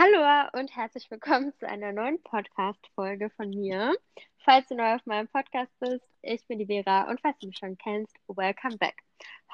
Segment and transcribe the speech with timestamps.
[0.00, 3.96] Hallo und herzlich willkommen zu einer neuen Podcast-Folge von mir.
[4.44, 7.58] Falls du neu auf meinem Podcast bist, ich bin die Vera und falls du mich
[7.58, 8.94] schon kennst, welcome back.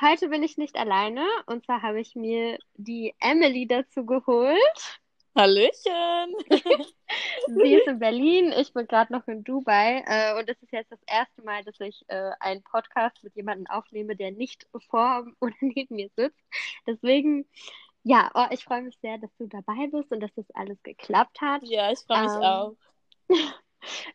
[0.02, 5.00] Heute bin ich nicht alleine und zwar habe ich mir die Emily dazu geholt.
[5.34, 6.34] Hallöchen!
[7.46, 10.92] Sie ist in Berlin, ich bin gerade noch in Dubai äh, und es ist jetzt
[10.92, 15.54] das erste Mal, dass ich äh, einen Podcast mit jemandem aufnehme, der nicht vor oder
[15.62, 16.44] neben mir sitzt.
[16.86, 17.46] Deswegen
[18.04, 21.40] ja, oh, ich freue mich sehr, dass du dabei bist und dass das alles geklappt
[21.40, 21.62] hat.
[21.64, 22.74] Ja, ich freue mich ähm, auch.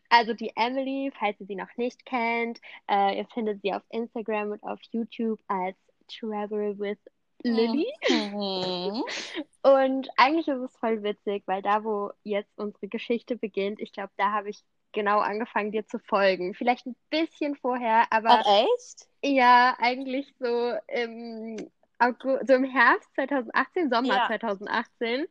[0.08, 2.60] Also die Emily, falls ihr sie noch nicht kennt,
[2.90, 5.76] äh, ihr findet sie auf Instagram und auf YouTube als
[6.08, 6.98] Travel with
[7.44, 7.86] Lily.
[8.08, 9.04] Mhm.
[9.62, 14.10] Und eigentlich ist es voll witzig, weil da, wo jetzt unsere Geschichte beginnt, ich glaube,
[14.16, 16.54] da habe ich genau angefangen, dir zu folgen.
[16.54, 18.42] Vielleicht ein bisschen vorher, aber.
[18.44, 19.08] Ach, echt?
[19.22, 24.26] Ja, eigentlich so im August, so im Herbst 2018, Sommer ja.
[24.26, 25.26] 2018.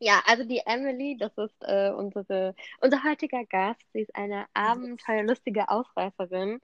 [0.00, 3.80] Ja, also die Emily, das ist äh, unsere, unser heutiger Gast.
[3.92, 6.60] Sie ist eine abenteuerlustige Ausreißerin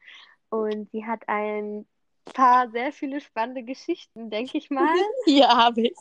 [0.50, 1.86] und sie hat ein
[2.32, 4.94] paar sehr viele spannende Geschichten, denke ich mal.
[5.26, 5.96] ja, habe ich.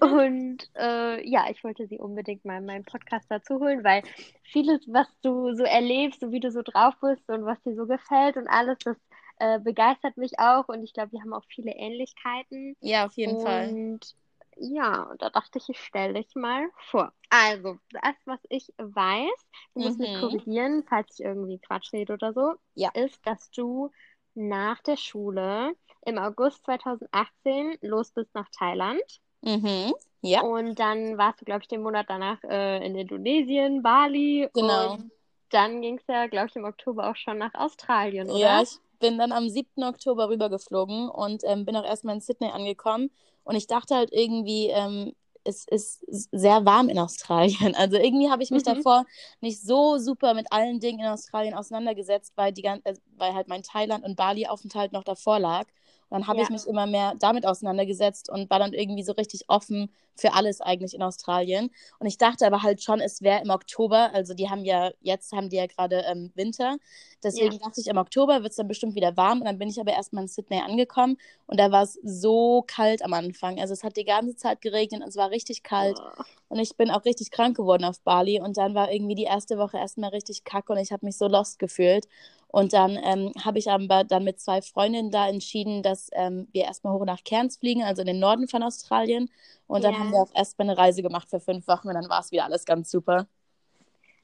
[0.00, 4.02] und äh, ja, ich wollte sie unbedingt mal in meinen Podcast dazu holen, weil
[4.42, 7.86] vieles, was du so erlebst, so wie du so drauf bist und was dir so
[7.86, 8.96] gefällt und alles, das
[9.38, 12.76] äh, begeistert mich auch und ich glaube, wir haben auch viele Ähnlichkeiten.
[12.80, 13.68] Ja, auf jeden und, Fall.
[13.68, 14.14] Und
[14.56, 17.12] ja, da dachte ich, ich stelle dich mal vor.
[17.30, 20.04] Also, das, was ich weiß, du musst mhm.
[20.04, 22.90] mich korrigieren, falls ich irgendwie Quatsch rede oder so, ja.
[22.94, 23.90] ist, dass du
[24.34, 25.74] nach der Schule
[26.06, 29.02] im August 2018 los bist nach Thailand.
[29.42, 29.94] Mhm.
[30.22, 30.42] Ja.
[30.42, 34.48] Und dann warst du, glaube ich, den Monat danach äh, in Indonesien, Bali.
[34.54, 34.94] Genau.
[34.94, 35.10] Und
[35.50, 38.38] dann ging es ja, glaube ich, im Oktober auch schon nach Australien, oder?
[38.38, 39.84] Ja, ich bin dann am 7.
[39.84, 43.10] Oktober rübergeflogen und ähm, bin auch erstmal in Sydney angekommen.
[43.44, 45.12] Und ich dachte halt irgendwie, ähm,
[45.44, 47.74] es ist sehr warm in Australien.
[47.76, 48.76] Also irgendwie habe ich mich mhm.
[48.76, 49.04] davor
[49.40, 53.62] nicht so super mit allen Dingen in Australien auseinandergesetzt, weil, die, äh, weil halt mein
[53.62, 55.66] Thailand- und Bali-Aufenthalt noch davor lag.
[56.08, 56.44] Und dann habe ja.
[56.44, 60.60] ich mich immer mehr damit auseinandergesetzt und war dann irgendwie so richtig offen für alles
[60.60, 61.70] eigentlich in Australien.
[61.98, 65.32] Und ich dachte aber halt schon, es wäre im Oktober, also die haben ja, jetzt
[65.32, 66.76] haben die ja gerade ähm, Winter.
[67.22, 67.58] Deswegen ja.
[67.58, 69.40] dachte ich, im Oktober wird es dann bestimmt wieder warm.
[69.40, 71.16] Und dann bin ich aber erstmal in Sydney angekommen
[71.46, 73.58] und da war es so kalt am Anfang.
[73.58, 75.98] Also es hat die ganze Zeit geregnet und es war richtig kalt.
[76.00, 76.22] Oh.
[76.48, 78.40] Und ich bin auch richtig krank geworden auf Bali.
[78.40, 81.26] Und dann war irgendwie die erste Woche erstmal richtig kacke und ich habe mich so
[81.26, 82.06] lost gefühlt.
[82.54, 86.62] Und dann ähm, habe ich aber dann mit zwei Freundinnen da entschieden, dass ähm, wir
[86.62, 89.28] erstmal hoch nach Cairns fliegen, also in den Norden von Australien.
[89.66, 89.98] Und dann ja.
[89.98, 92.44] haben wir auch erstmal eine Reise gemacht für fünf Wochen und dann war es wieder
[92.44, 93.26] alles ganz super.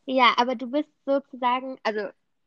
[0.07, 2.03] Ja, aber du bist sozusagen, also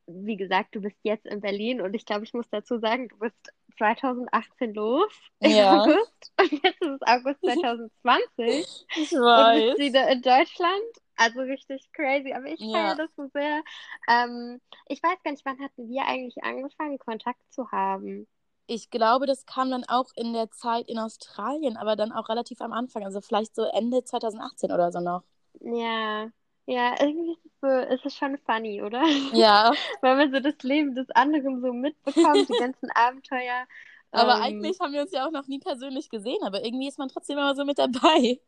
[0.08, 3.18] wie gesagt, du bist jetzt in Berlin und ich glaube, ich muss dazu sagen, du
[3.18, 3.36] bist
[3.78, 5.12] 2018 los
[5.42, 5.82] ja.
[5.82, 9.60] August und jetzt ist es August 2020 ich weiß.
[9.60, 12.72] und bist wieder in Deutschland also richtig crazy, aber ich ja.
[12.72, 13.62] feiere das so sehr.
[14.10, 18.28] Ähm, ich weiß gar nicht, wann hatten wir eigentlich angefangen, Kontakt zu haben?
[18.68, 22.62] Ich glaube, das kam dann auch in der Zeit in Australien, aber dann auch relativ
[22.62, 25.24] am Anfang, also vielleicht so Ende 2018 oder so noch.
[25.60, 26.30] Ja,
[26.66, 29.04] ja, irgendwie ist es, so, ist es schon funny, oder?
[29.34, 29.74] Ja.
[30.02, 33.66] Weil man so das Leben des anderen so mitbekommt, die ganzen Abenteuer.
[34.12, 37.00] Aber ähm, eigentlich haben wir uns ja auch noch nie persönlich gesehen, aber irgendwie ist
[37.00, 38.40] man trotzdem immer so mit dabei.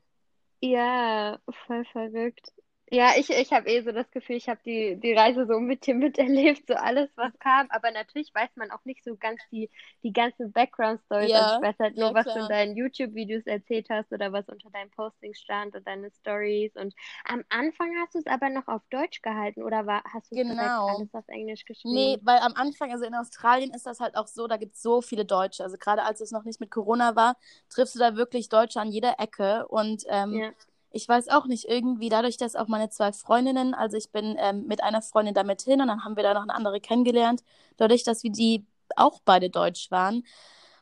[0.62, 2.52] Ja, voll verrückt.
[2.96, 5.86] Ja, ich, ich habe eh so das Gefühl, ich habe die, die Reise so mit
[5.86, 7.68] dir miterlebt, so alles, was kam.
[7.72, 9.70] Aber natürlich weiß man auch nicht so ganz die,
[10.04, 11.32] die ganzen Background-Stories.
[11.32, 12.34] Ja, also ich weiß halt nur, ja, was klar.
[12.34, 16.74] du in deinen YouTube-Videos erzählt hast oder was unter deinen Postings stand und deine Stories.
[16.76, 16.94] Und
[17.26, 20.98] am Anfang hast du es aber noch auf Deutsch gehalten oder war, hast du Genau.
[20.98, 21.94] alles auf Englisch geschrieben?
[21.94, 24.82] Nee, weil am Anfang, also in Australien ist das halt auch so, da gibt es
[24.82, 25.64] so viele Deutsche.
[25.64, 27.38] Also gerade als es noch nicht mit Corona war,
[27.70, 29.68] triffst du da wirklich Deutsche an jeder Ecke.
[29.68, 30.54] Und ähm, Ja.
[30.96, 34.66] Ich weiß auch nicht, irgendwie dadurch, dass auch meine zwei Freundinnen, also ich bin ähm,
[34.66, 37.44] mit einer Freundin damit hin und dann haben wir da noch eine andere kennengelernt,
[37.78, 40.24] dadurch, dass wir die auch beide Deutsch waren,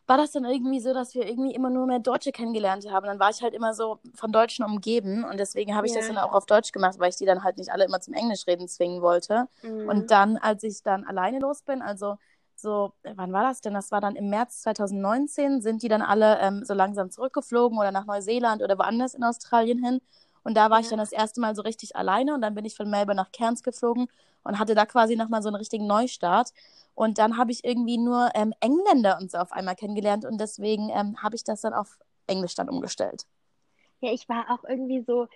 [0.05, 3.05] war das dann irgendwie so, dass wir irgendwie immer nur mehr Deutsche kennengelernt haben.
[3.07, 6.13] Dann war ich halt immer so von Deutschen umgeben und deswegen habe ich das Ja.
[6.13, 8.67] dann auch auf Deutsch gemacht, weil ich die dann halt nicht alle immer zum Englischreden
[8.67, 9.47] zwingen wollte.
[9.63, 9.87] Mhm.
[9.87, 12.17] Und dann, als ich dann alleine los bin, also
[12.63, 13.75] so, wann war das denn?
[13.75, 17.91] Das war dann im März 2019, sind die dann alle ähm, so langsam zurückgeflogen oder
[17.91, 20.01] nach Neuseeland oder woanders in Australien hin.
[20.43, 20.89] Und da war ich Ja.
[20.89, 23.63] dann das erste Mal so richtig alleine und dann bin ich von Melbourne nach Cairns
[23.63, 24.07] geflogen
[24.43, 26.51] und hatte da quasi nochmal so einen richtigen Neustart.
[26.95, 30.89] Und dann habe ich irgendwie nur ähm, Engländer und so auf einmal kennengelernt und deswegen
[30.91, 33.25] ähm, habe ich das dann auf Englisch dann umgestellt.
[34.01, 35.27] Ja, ich war auch irgendwie so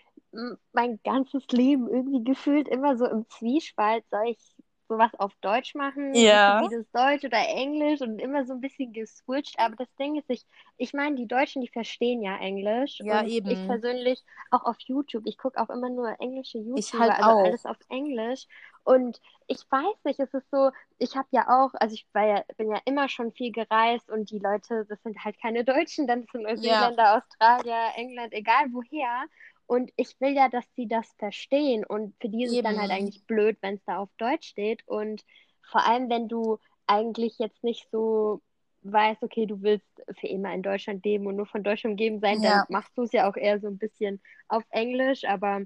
[0.74, 4.06] mein ganzes Leben irgendwie gefühlt immer so im Zwiespalt.
[4.12, 4.56] Soll ich
[4.88, 6.62] sowas auf Deutsch machen, Ja.
[6.62, 9.60] wie das Deutsch oder Englisch und immer so ein bisschen geswitcht.
[9.60, 10.46] Aber das Ding ist, ich,
[10.78, 13.00] ich meine, die Deutschen, die verstehen ja Englisch.
[13.00, 13.50] Ja, und eben.
[13.50, 17.46] ich persönlich auch auf YouTube, ich gucke auch immer nur englische YouTuber, halt also auch.
[17.46, 18.46] alles auf Englisch.
[18.84, 22.44] Und ich weiß nicht, es ist so, ich habe ja auch, also ich war ja,
[22.58, 26.26] bin ja immer schon viel gereist und die Leute, das sind halt keine Deutschen, dann
[26.32, 29.26] sind Neuseeländer, Australier, England, egal woher.
[29.68, 31.86] Und ich will ja, dass sie das verstehen.
[31.86, 34.88] Und für die ist es dann halt eigentlich blöd, wenn es da auf Deutsch steht.
[34.88, 35.24] Und
[35.72, 38.42] vor allem, wenn du eigentlich jetzt nicht so
[38.84, 39.88] weißt, okay, du willst
[40.20, 42.66] für immer in Deutschland leben und nur von Deutsch umgeben sein, dann Ja.
[42.70, 45.26] machst du es ja auch eher so ein bisschen auf Englisch.
[45.26, 45.64] Aber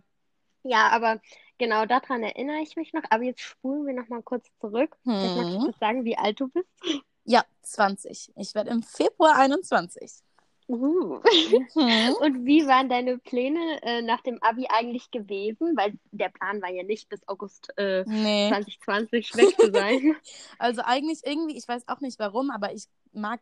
[0.63, 1.21] ja, aber
[1.59, 3.03] genau daran erinnere ich mich noch.
[3.11, 4.97] Aber jetzt spulen wir nochmal kurz zurück.
[5.19, 5.73] Vielleicht magst du Hm.
[5.79, 6.67] sagen, wie alt du bist.
[7.23, 8.31] Ja, 20.
[8.35, 10.11] Ich werde im Februar 21.
[10.67, 11.19] Uh.
[11.75, 12.13] Mhm.
[12.21, 15.75] Und wie waren deine Pläne äh, nach dem Abi eigentlich gewesen?
[15.75, 18.49] Weil der Plan war ja nicht, bis August äh, Nee.
[18.49, 20.15] 2020 weg zu sein.
[20.59, 23.39] Also eigentlich irgendwie, ich weiß auch nicht warum, aber ich mag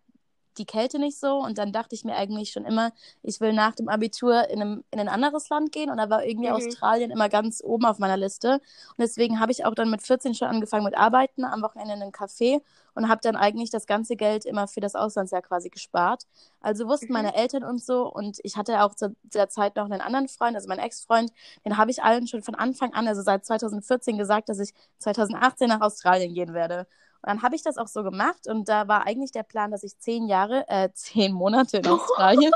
[0.59, 2.91] die Kälte nicht so und dann dachte ich mir eigentlich schon immer,
[3.23, 6.25] ich will nach dem Abitur in, einem, in ein anderes Land gehen und da war
[6.25, 6.53] irgendwie Mhm.
[6.55, 10.35] Australien immer ganz oben auf meiner Liste und deswegen habe ich auch dann mit 14
[10.35, 12.61] schon angefangen mit Arbeiten, am Wochenende in einem Café
[12.93, 16.23] und habe dann eigentlich das ganze Geld immer für das Auslandsjahr quasi gespart.
[16.61, 17.13] Also wussten Mhm.
[17.13, 20.55] meine Eltern und so und ich hatte auch zu der Zeit noch einen anderen Freund,
[20.55, 21.31] also meinen Ex-Freund,
[21.65, 25.69] den habe ich allen schon von Anfang an, also seit 2014 gesagt, dass ich 2018
[25.69, 26.87] nach Australien gehen werde.
[27.21, 29.83] Und dann habe ich das auch so gemacht und da war eigentlich der Plan, dass
[29.83, 32.51] ich zehn Jahre, äh, zehn Monate in Australien,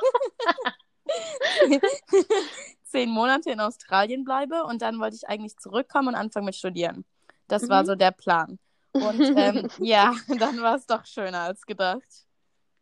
[2.84, 7.06] zehn Monate in Australien bleibe und dann wollte ich eigentlich zurückkommen und anfangen mit Studieren.
[7.48, 7.88] Das war Mhm.
[7.88, 8.60] so der Plan.
[8.94, 12.04] Und ähm, ja, dann war es doch schöner als gedacht.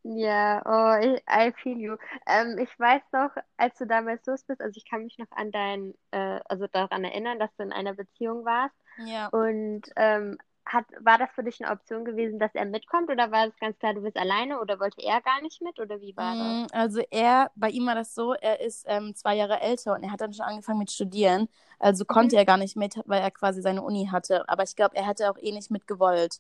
[0.04, 1.96] Ja, oh, ich, I feel you.
[2.28, 5.52] Ähm, ich weiß noch, als du damals los bist, also ich kann mich noch an
[5.52, 8.76] dein, äh, also daran erinnern, dass du in einer Beziehung warst.
[8.98, 9.28] Ja.
[9.28, 10.38] Und ähm,
[10.74, 13.78] hat, war das für dich eine Option gewesen, dass er mitkommt oder war es ganz
[13.80, 16.58] klar, du bist alleine oder wollte er gar nicht mit oder wie war das?
[16.58, 20.04] Mm, Also er, bei ihm war das so, er ist ähm, zwei Jahre älter und
[20.04, 21.48] er hat dann schon angefangen mit Studieren.
[21.80, 22.38] Also konnte Mhm.
[22.38, 24.48] er gar nicht mit, weil er quasi seine Uni hatte.
[24.50, 26.40] Aber ich glaube, er hätte auch eh nicht mitgewollt.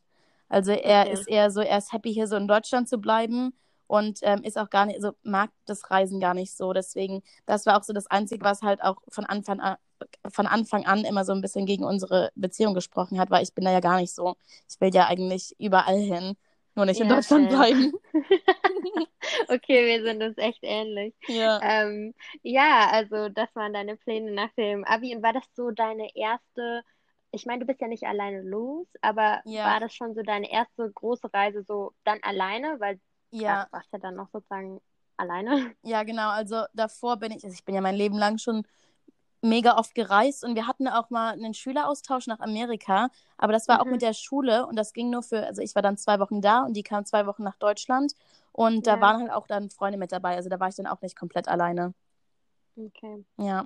[0.50, 1.10] Also er Okay.
[1.10, 3.54] ist eher so, er ist happy hier so in Deutschland zu bleiben
[3.88, 6.74] und ähm, ist auch gar nicht, also mag das Reisen gar nicht so.
[6.74, 9.78] Deswegen, das war auch so das Einzige, was halt auch von Anfang an,
[10.30, 13.66] von Anfang an immer so ein bisschen gegen unsere Beziehung gesprochen hat, weil ich bin
[13.66, 14.36] da ja gar nicht so.
[14.70, 16.36] Ich will ja eigentlich überall hin,
[16.76, 17.50] nur nicht in Ja, Deutschland same.
[17.50, 17.94] bleiben.
[19.50, 21.14] Okay, wir sind uns echt ähnlich.
[21.28, 21.60] Ja.
[21.62, 22.14] Ähm,
[22.44, 25.16] ja, also das waren deine Pläne nach dem Abi.
[25.16, 26.84] Und war das so deine erste,
[27.32, 29.66] ich meine, du bist ja nicht alleine los, aber Ja.
[29.66, 32.80] war das schon so deine erste große Reise so dann alleine?
[32.80, 33.00] Weil
[33.32, 33.66] Ja.
[33.66, 34.82] du warst ja dann noch sozusagen
[35.18, 35.76] alleine.
[35.84, 36.30] Ja, genau.
[36.30, 38.64] Also davor bin ich, also ich bin ja mein Leben lang schon
[39.42, 43.82] mega oft gereist und wir hatten auch mal einen Schüleraustausch nach Amerika, aber das war
[43.82, 43.92] auch Mhm.
[43.94, 46.62] mit der Schule und das ging nur für, also ich war dann zwei Wochen da
[46.64, 48.14] und die kamen zwei Wochen nach Deutschland
[48.52, 49.02] und da Ja.
[49.02, 51.48] waren halt auch dann Freunde mit dabei, also da war ich dann auch nicht komplett
[51.48, 51.94] alleine.
[52.76, 53.26] Okay.
[53.38, 53.66] Ja.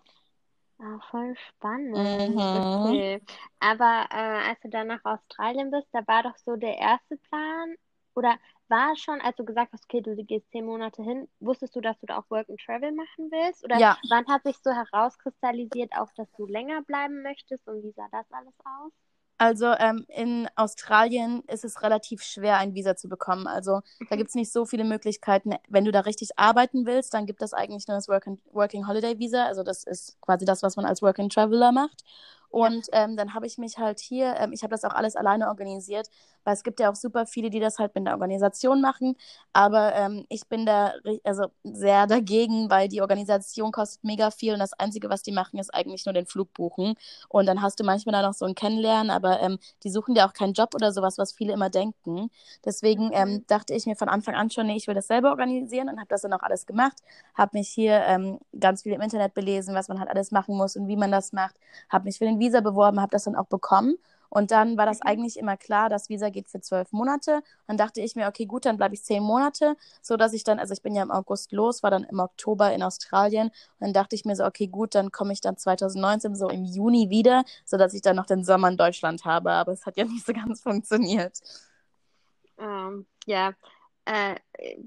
[0.79, 1.95] Ah, voll spannend.
[1.95, 2.83] Mhm.
[2.85, 3.21] Okay.
[3.59, 7.75] Aber äh, als du dann nach Australien bist, da war doch so der erste Plan,
[8.13, 8.35] oder
[8.69, 11.81] war es schon, als du gesagt hast, okay, du gehst zehn Monate hin, wusstest du,
[11.81, 13.63] dass du da auch Work and Travel machen willst?
[13.63, 13.97] Oder Ja.
[14.09, 18.31] wann hat sich so herauskristallisiert, auch dass du länger bleiben möchtest und wie sah das
[18.31, 18.91] alles aus?
[19.37, 23.47] Also ähm, in Australien ist es relativ schwer, ein Visa zu bekommen.
[23.47, 24.15] Also da Mhm.
[24.15, 25.55] gibt es nicht so viele Möglichkeiten.
[25.67, 28.87] Wenn du da richtig arbeiten willst, dann gibt es eigentlich nur das Work and, Working
[28.87, 29.45] Holiday Visa.
[29.45, 32.03] Also das ist quasi das, was man als Work and Traveler macht.
[32.49, 35.47] Und ähm, dann habe ich mich halt hier, ähm, ich habe das auch alles alleine
[35.47, 36.07] organisiert,
[36.43, 39.15] weil es gibt ja auch super viele, die das halt mit der Organisation machen.
[39.53, 44.59] Aber ähm, ich bin da also sehr dagegen, weil die Organisation kostet mega viel und
[44.59, 46.95] das Einzige, was die machen, ist eigentlich nur den Flug buchen.
[47.29, 50.25] Und dann hast du manchmal da noch so ein Kennenlernen, aber ähm, die suchen dir
[50.25, 52.29] auch keinen Job oder sowas, was viele immer denken.
[52.63, 53.43] Deswegen ähm, Mhm.
[53.47, 56.07] dachte ich mir von Anfang an schon, nee, ich will das selber organisieren und habe
[56.09, 56.97] das dann auch alles gemacht.
[57.33, 60.75] Habe mich hier ähm, ganz viel im Internet belesen, was man halt alles machen muss
[60.75, 61.55] und wie man das macht.
[61.89, 63.95] Habe mich für den Visa beworben, habe das dann auch bekommen.
[64.29, 65.07] Und dann war das Mhm.
[65.07, 67.41] eigentlich immer klar, das Visa geht für zwölf Monate.
[67.67, 70.59] Dann dachte ich mir, okay, gut, dann bleibe ich zehn Monate, so dass ich dann,
[70.59, 73.47] also ich bin ja im August los, war dann im Oktober in Australien.
[73.47, 76.65] Und dann dachte ich mir so, okay, gut, dann komme ich dann 2019 so im
[76.65, 79.51] Juni wieder, so dass ich dann noch den Sommer in Deutschland habe.
[79.51, 81.39] Aber es hat ja nicht so ganz funktioniert.
[82.57, 83.53] Ähm, ja,
[84.05, 84.35] äh,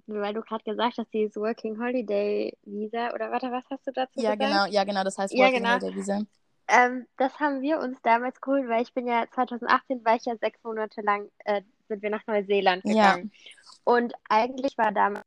[0.07, 4.23] weil du gerade gesagt hast, dieses Working Holiday Visa, oder warte, was hast du dazu
[4.23, 4.39] Ja, gesagt?
[4.39, 5.71] genau, ja, genau, das heißt Ja, Working genau.
[5.71, 6.21] Holiday Visa.
[6.69, 10.37] Ähm, das haben wir uns damals geholt, weil ich bin ja 2018 war ich ja
[10.37, 12.93] sechs Monate lang, äh, sind wir nach Neuseeland Ja.
[12.93, 13.33] gegangen.
[13.85, 15.25] Und eigentlich war damals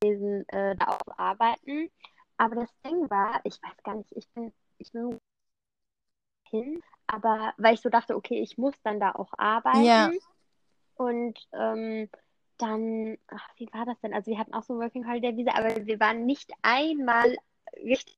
[0.00, 1.90] gewesen, äh, da auch arbeiten.
[2.36, 5.18] Aber das Ding war, ich weiß gar nicht, ich bin, ich bin
[6.50, 9.84] hin, aber weil ich so dachte, okay, ich muss dann da auch arbeiten.
[9.84, 10.10] Ja.
[10.94, 12.08] Und ähm,
[12.58, 14.14] dann, ach, wie war das denn?
[14.14, 17.36] Also wir hatten auch so ein Working Holiday Visa, aber wir waren nicht einmal
[17.76, 18.16] richtig.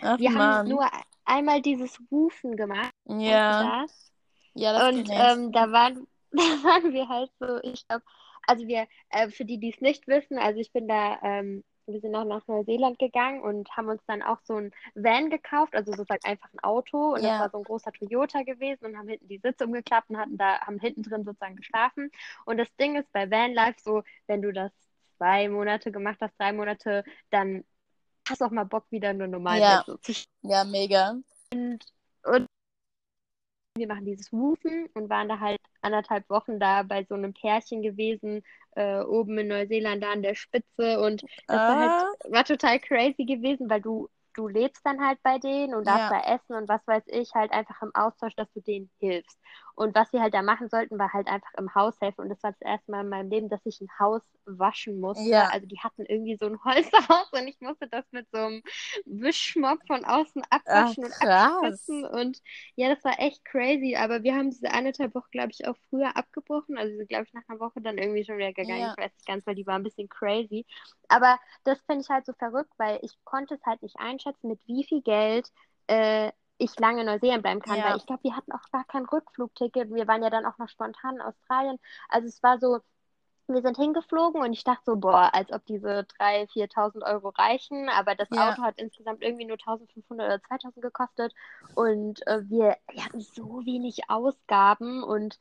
[0.00, 0.68] Ach, Wir haben Mann.
[0.68, 0.86] nur
[1.24, 2.92] einmal dieses Rufen gemacht.
[3.06, 3.84] Ja.
[3.86, 4.12] das?
[4.54, 8.04] Ja, das Und ähm, da waren, da waren wir halt so, ich glaube,
[8.46, 12.00] also wir, äh, für die, die es nicht wissen, also ich bin da, ähm, wir
[12.00, 15.92] sind auch nach Neuseeland gegangen und haben uns dann auch so ein Van gekauft, also
[15.92, 17.40] sozusagen einfach ein Auto und das Ja.
[17.40, 20.60] war so ein großer Toyota gewesen und haben hinten die Sitze umgeklappt und hatten da,
[20.60, 22.10] haben hinten drin sozusagen geschlafen.
[22.44, 24.72] Und das Ding ist bei Vanlife so, wenn du das
[25.16, 27.64] zwei Monate gemacht hast, drei Monate, dann
[28.28, 29.84] hast du auch mal Bock, wieder eine normale Ja.
[29.86, 31.16] so zu Ja, mega.
[31.52, 31.84] und
[33.76, 37.82] wir machen dieses Woofen und waren da halt anderthalb Wochen da bei so einem Pärchen
[37.82, 38.42] gewesen,
[38.74, 41.78] äh, oben in Neuseeland da an der Spitze und das war Ah.
[41.78, 46.06] halt, war total crazy gewesen, weil du, du lebst dann halt bei denen und darfst
[46.06, 46.10] Ja.
[46.10, 49.38] da essen und was weiß ich, halt einfach im Austausch, dass du denen hilfst.
[49.76, 52.42] Und was wir halt da machen sollten, war halt einfach im Haus helfen und das
[52.42, 55.28] war das erste Mal in meinem Leben, dass ich ein Haus waschen musste.
[55.28, 55.48] Ja.
[55.52, 58.62] Also die hatten irgendwie so ein Holzhaus und ich musste das mit so einem
[59.04, 61.52] Wischmopp von außen abwaschen und krass.
[61.52, 62.40] abspritzen und
[62.74, 66.16] ja, das war echt crazy, aber wir haben diese anderthalb Woche, glaube ich, auch früher
[66.16, 66.78] abgebrochen.
[66.78, 68.80] Also, sind, glaube ich, nach einer Woche dann irgendwie schon wieder gegangen.
[68.80, 68.94] Ja.
[68.96, 70.66] Ich weiß nicht ganz, weil die war ein bisschen crazy.
[71.08, 74.60] Aber das finde ich halt so verrückt, weil ich konnte es halt nicht einschätzen, mit
[74.66, 75.50] wie viel Geld
[75.86, 77.90] äh, ich lange in Neuseeland bleiben kann, Ja.
[77.90, 79.92] weil ich glaube, wir hatten auch gar kein Rückflugticket.
[79.92, 81.78] Wir waren ja dann auch noch spontan in Australien.
[82.08, 82.80] Also, es war so.
[83.48, 87.88] Wir sind hingeflogen und ich dachte so, boah, als ob diese 3.000, 4.000 Euro reichen,
[87.88, 88.50] aber das Ja.
[88.50, 91.32] Auto hat insgesamt irgendwie nur 1.500 oder 2.000 gekostet
[91.76, 95.38] und äh, wir, wir hatten so wenig Ausgaben und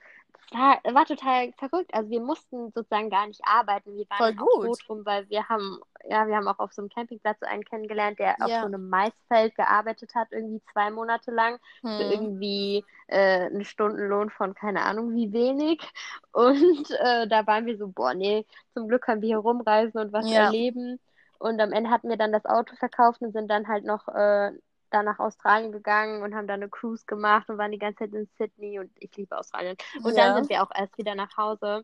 [0.52, 1.94] war, war total verrückt.
[1.94, 3.96] Also wir mussten sozusagen gar nicht arbeiten.
[3.98, 4.80] Wir waren Voll auch froh gut.
[4.86, 8.44] drum, weil wir haben, ja, wir haben auch auf so einem Campingplatz einen kennengelernt, der
[8.44, 8.60] auf Ja.
[8.62, 11.60] so einem Maisfeld gearbeitet hat, irgendwie zwei Monate lang
[11.96, 12.12] für Hm.
[12.12, 15.82] irgendwie äh, einen Stundenlohn von keine Ahnung wie wenig.
[16.32, 20.14] Und äh, da waren wir so, boah, nee, zum Glück können wir hier rumreisen und
[20.14, 20.32] was Ja.
[20.32, 21.00] erleben.
[21.40, 24.52] Und am Ende hatten wir dann das Auto verkauft und sind dann halt noch äh,
[24.96, 28.14] da nach Australien gegangen und haben da eine Cruise gemacht und waren die ganze Zeit
[28.14, 29.78] in Sydney und ich liebe Australien.
[30.04, 30.26] Und Ja.
[30.26, 31.84] dann sind wir auch erst wieder nach Hause.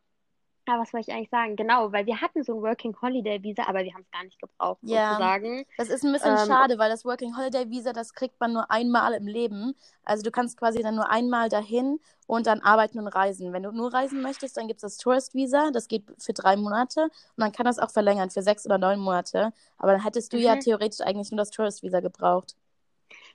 [0.68, 1.56] Aber was wollte ich eigentlich sagen?
[1.56, 4.40] Genau, weil wir hatten so ein Working Holiday Visa, aber wir haben es gar nicht
[4.40, 5.18] gebraucht, Ja.
[5.18, 5.66] sozusagen.
[5.78, 8.70] Das ist ein bisschen Ähm, schade, weil das Working Holiday Visa, das kriegt man nur
[8.70, 9.76] einmal im Leben.
[10.04, 13.52] Also du kannst quasi dann nur einmal dahin und dann arbeiten und reisen.
[13.54, 16.56] Wenn du nur reisen möchtest, dann gibt es das Tourist Visa, das geht für drei
[16.56, 19.54] Monate und man kann das auch verlängern für sechs oder neun Monate.
[19.78, 20.60] Aber dann hättest du ja Mhm.
[20.60, 22.56] theoretisch eigentlich nur das Tourist Visa gebraucht.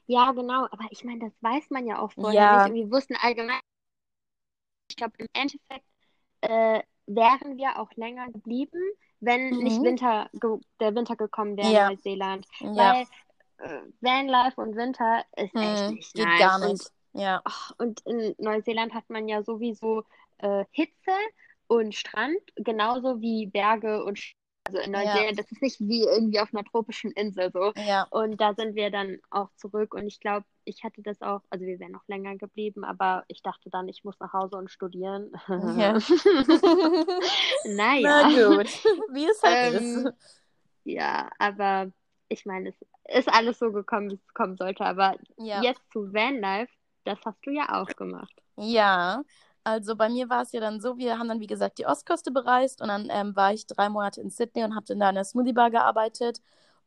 [0.07, 2.47] Ja, genau, aber ich meine, das weiß man ja auch vorher Ja.
[2.47, 2.67] nicht.
[2.67, 3.61] Und wir wussten allgemein,
[4.91, 5.85] ich glaube, im Endeffekt
[6.43, 8.81] äh, wären wir auch länger geblieben,
[9.21, 9.85] wenn nicht Mhm.
[9.85, 11.89] Winter ge der Winter gekommen wäre Ja.
[11.89, 12.47] in Neuseeland.
[12.61, 13.07] Ja, Weil
[13.59, 16.37] äh, Vanlife und Winter ist echt hm, nicht geht nice.
[16.37, 16.93] gar Und nicht.
[17.15, 20.05] Ja, Ach, und in Neuseeland hat man ja sowieso
[20.39, 21.13] äh, Hitze
[21.69, 24.35] und Strand, genauso wie Berge und Sch
[24.67, 25.03] also in Ja.
[25.15, 27.73] Neuseeland, das ist nicht wie irgendwie auf einer tropischen Insel so.
[27.77, 31.43] ja, Und da sind wir dann auch zurück und ich glaube, ich hatte das auch,
[31.51, 34.71] also wir wären noch länger geblieben, aber ich dachte dann, ich muss nach Hause und
[34.71, 35.33] studieren.
[35.79, 35.95] ja.
[37.65, 38.23] Naja.
[38.23, 38.69] Na gut,
[39.15, 40.15] wie es halt Ähm, ist.
[40.85, 41.91] Ja, aber
[42.29, 42.77] ich meine, es
[43.19, 44.85] ist alles so gekommen, wie es kommen sollte.
[44.85, 45.63] Aber Ja.
[45.63, 46.73] jetzt zu Vanlife,
[47.05, 48.33] das hast du ja auch gemacht.
[48.57, 49.23] Ja,
[49.67, 52.31] also bei mir war es ja dann so, wir haben dann wie gesagt die Ostküste
[52.31, 55.17] bereist und dann ähm, war ich drei Monate in Sydney und habe dann da in
[55.17, 56.41] der Smoothie Bar gearbeitet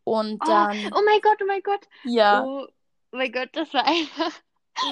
[0.06, 1.88] und Oh, dann, oh mein Gott, oh mein Gott.
[2.04, 2.68] ja, Oh
[3.12, 4.32] mein Gott, das war einfach.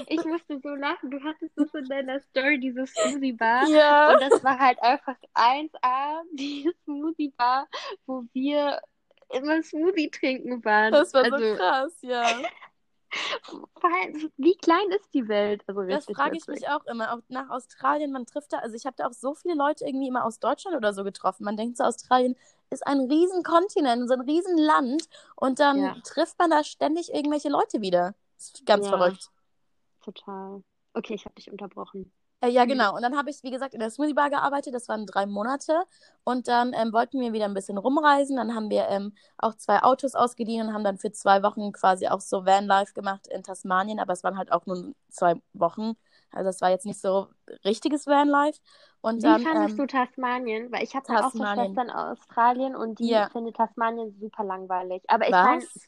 [0.07, 1.11] Ich musste so lachen.
[1.11, 3.69] Du hattest das in deiner Story, diese Smoothie Bar.
[3.69, 7.69] ja, Und das war halt einfach 1A, die Smoothie Bar,
[8.05, 8.81] wo wir
[9.29, 10.91] immer Smoothie trinken waren.
[10.91, 12.25] das war so also, krass, ja.
[14.37, 15.63] Wie klein ist die Welt?
[15.67, 17.13] Also Das frage ich mich auch immer.
[17.13, 20.07] Auch nach Australien, man trifft da, also ich habe da auch so viele Leute irgendwie
[20.07, 21.43] immer aus Deutschland oder so getroffen.
[21.43, 22.35] Man denkt so, Australien
[22.69, 25.95] ist ein riesen Kontinent, so ein riesen Land und dann Ja.
[26.03, 28.13] trifft man da ständig irgendwelche Leute wieder.
[28.35, 28.97] Das ist ganz Ja.
[28.97, 29.29] verrückt.
[30.01, 30.63] Total.
[30.93, 32.11] Okay, ich habe dich unterbrochen.
[32.41, 32.67] Äh, ja, Mhm.
[32.67, 32.95] genau.
[32.95, 34.73] Und dann habe ich, wie gesagt, in der Smoothie Bar gearbeitet.
[34.73, 35.83] Das waren drei Monate.
[36.23, 38.35] Und dann ähm, wollten wir wieder ein bisschen rumreisen.
[38.37, 42.07] Dann haben wir ähm, auch zwei Autos ausgeliehen und haben dann für zwei Wochen quasi
[42.07, 43.99] auch so Vanlife gemacht in Tasmanien.
[43.99, 45.93] Aber es waren halt auch nur zwei Wochen.
[46.31, 47.27] Also es war jetzt nicht so
[47.65, 48.59] richtiges Vanlife.
[49.01, 50.71] Und Wie dann, fandest ähm, du Tasmanien?
[50.71, 51.33] Weil ich habe halt auch.
[51.33, 53.29] Schwestern aus Australien und die Ja.
[53.31, 55.03] finden Tasmanien super langweilig.
[55.07, 55.87] Aber ich Was?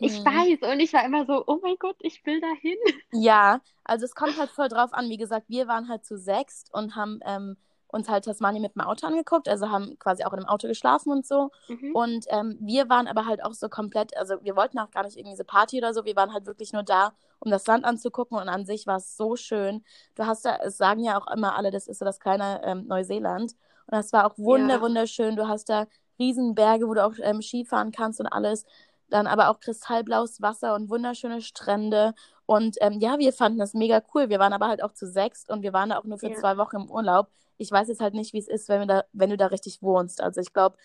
[0.00, 0.24] Ich Hm.
[0.24, 2.76] weiß und ich war immer so, oh mein Gott, ich will dahin.
[3.12, 5.08] Ja, also es kommt halt voll drauf an.
[5.08, 7.56] Wie gesagt, wir waren halt zu sechst und haben ähm,
[7.88, 11.12] uns halt Tasmanien mit dem Auto angeguckt, also haben quasi auch in dem Auto geschlafen
[11.12, 11.50] und so.
[11.68, 11.94] Mhm.
[11.94, 15.16] Und ähm, wir waren aber halt auch so komplett, also wir wollten auch gar nicht
[15.16, 18.36] irgendwie diese Party oder so, wir waren halt wirklich nur da, um das Land anzugucken
[18.38, 19.84] und an sich war es so schön.
[20.16, 22.86] Du hast da, es sagen ja auch immer alle, das ist so das kleine ähm,
[22.86, 23.52] Neuseeland.
[23.86, 24.80] Und das war auch wunder, ja.
[24.80, 25.36] wunderschön.
[25.36, 25.86] Du hast da
[26.18, 28.64] Riesenberge, wo du auch ähm, Skifahren kannst und alles.
[29.08, 32.14] Dann aber auch kristallblaues Wasser und wunderschöne Strände.
[32.44, 34.28] Und ähm, ja, wir fanden das mega cool.
[34.28, 36.36] Wir waren aber halt auch zu sechs und wir waren da auch nur für ja.
[36.36, 37.28] zwei Wochen im Urlaub.
[37.58, 39.82] Ich weiß jetzt halt nicht, wie es ist, wenn, wir da, wenn du da richtig
[39.82, 40.20] wohnst.
[40.20, 40.76] Also ich glaube,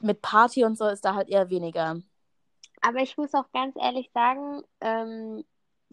[0.00, 2.00] mit Party und so ist da halt eher weniger.
[2.80, 5.44] Aber ich muss auch ganz ehrlich sagen, ähm,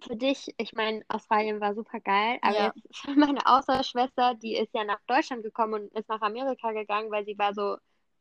[0.04, 2.72] für dich, ich meine, Australien war super geil, aber ja.
[2.76, 7.12] jetzt für meine Außerschwester, die ist ja nach Deutschland gekommen und ist nach Amerika gegangen,
[7.12, 7.78] weil sie war so,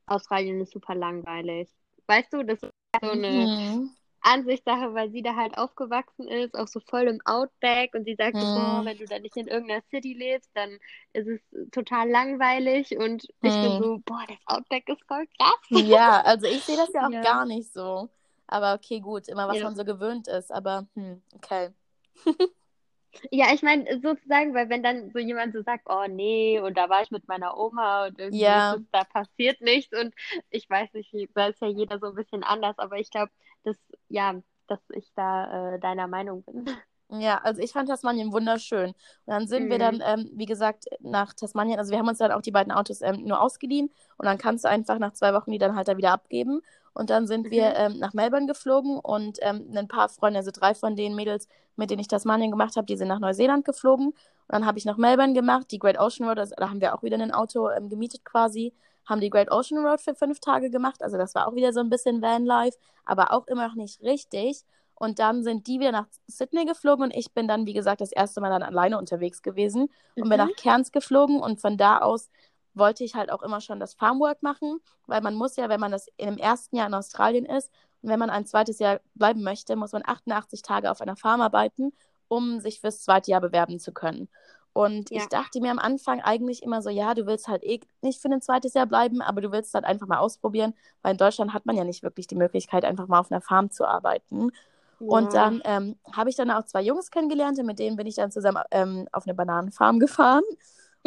[0.07, 1.69] Australien ist super langweilig.
[2.07, 2.73] Weißt du, das ist
[3.03, 3.91] so eine mhm.
[4.21, 8.35] Ansichtssache, weil sie da halt aufgewachsen ist, auch so voll im Outback und sie sagt,
[8.35, 8.41] mhm.
[8.41, 10.79] boah, wenn du da nicht in irgendeiner City lebst, dann
[11.12, 13.83] ist es total langweilig und ich bin mhm.
[13.83, 15.61] so, boah, das Outback ist voll krass.
[15.71, 17.23] Ja, also ich sehe das ja auch ja.
[17.23, 18.09] gar nicht so.
[18.49, 19.65] Aber okay, gut, immer was ja.
[19.65, 21.71] man so gewöhnt ist, aber hm, okay.
[23.30, 26.88] Ja, ich meine, sozusagen, weil wenn dann so jemand so sagt, oh nee, und da
[26.88, 28.75] war ich mit meiner Oma und irgendwie ja.
[28.75, 30.14] ist, da passiert nichts und
[30.50, 33.32] ich weiß nicht, da ist ja jeder so ein bisschen anders, aber ich glaube,
[33.64, 33.76] dass,
[34.08, 34.35] ja,
[34.66, 36.66] dass ich da äh, deiner Meinung bin.
[37.08, 38.88] Ja, also ich fand Tasmanien wunderschön.
[38.88, 38.94] Und
[39.26, 39.70] dann sind mhm.
[39.70, 42.73] wir dann, ähm, wie gesagt, nach Tasmanien, also wir haben uns dann auch die beiden
[42.73, 45.87] Autos ähm, nur ausgeliehen und dann kannst du einfach nach zwei Wochen die dann halt
[45.87, 46.62] da wieder abgeben.
[46.97, 47.50] Und dann sind mhm.
[47.50, 51.47] wir ähm, nach Melbourne geflogen und ähm, ein paar Freunde, also drei von den Mädels,
[51.76, 54.07] mit denen ich Tasmanien gemacht habe, die sind nach Neuseeland geflogen.
[54.07, 54.17] Und
[54.49, 57.03] dann habe ich nach Melbourne gemacht, die Great Ocean Road, also, da haben wir auch
[57.03, 58.73] wieder ein Auto ähm, gemietet quasi,
[59.05, 61.03] haben die Great Ocean Road für fünf Tage gemacht.
[61.03, 64.65] Also das war auch wieder so ein bisschen Vanlife, aber auch immer noch nicht richtig.
[64.95, 68.11] Und dann sind die wieder nach Sydney geflogen und ich bin dann, wie gesagt, das
[68.11, 70.29] erste Mal dann alleine unterwegs gewesen und mhm.
[70.31, 72.31] bin nach Cairns geflogen und von da aus
[72.76, 75.92] wollte ich halt auch immer schon das Farmwork machen, weil man muss ja, wenn man
[75.92, 77.71] das dem ersten Jahr in Australien ist
[78.02, 81.40] und wenn man ein zweites Jahr bleiben möchte, muss man 88 Tage auf einer Farm
[81.40, 81.92] arbeiten,
[82.28, 84.28] um sich fürs zweite Jahr bewerben zu können.
[84.76, 85.23] Und ja.
[85.23, 88.28] ich dachte mir am Anfang eigentlich immer so, ja, du willst halt eh nicht für
[88.28, 91.64] ein zweites Jahr bleiben, aber du willst halt einfach mal ausprobieren, weil in Deutschland hat
[91.64, 94.50] man ja nicht wirklich die Möglichkeit, einfach mal auf einer Farm zu arbeiten.
[95.00, 95.06] Ja.
[95.06, 98.16] Und dann ähm, habe ich dann auch zwei Jungs kennengelernt und mit denen bin ich
[98.16, 100.45] dann zusammen ähm, auf eine Bananenfarm gefahren.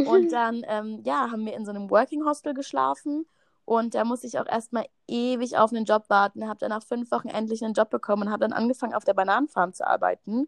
[0.08, 3.26] Und dann, ähm, ja, haben wir in so einem Working Hostel geschlafen.
[3.66, 6.48] Und da musste ich auch erstmal ewig auf einen Job warten.
[6.48, 9.14] Habe dann nach fünf Wochen endlich einen Job bekommen und habe dann angefangen, auf der
[9.14, 10.48] Bananenfarm zu arbeiten.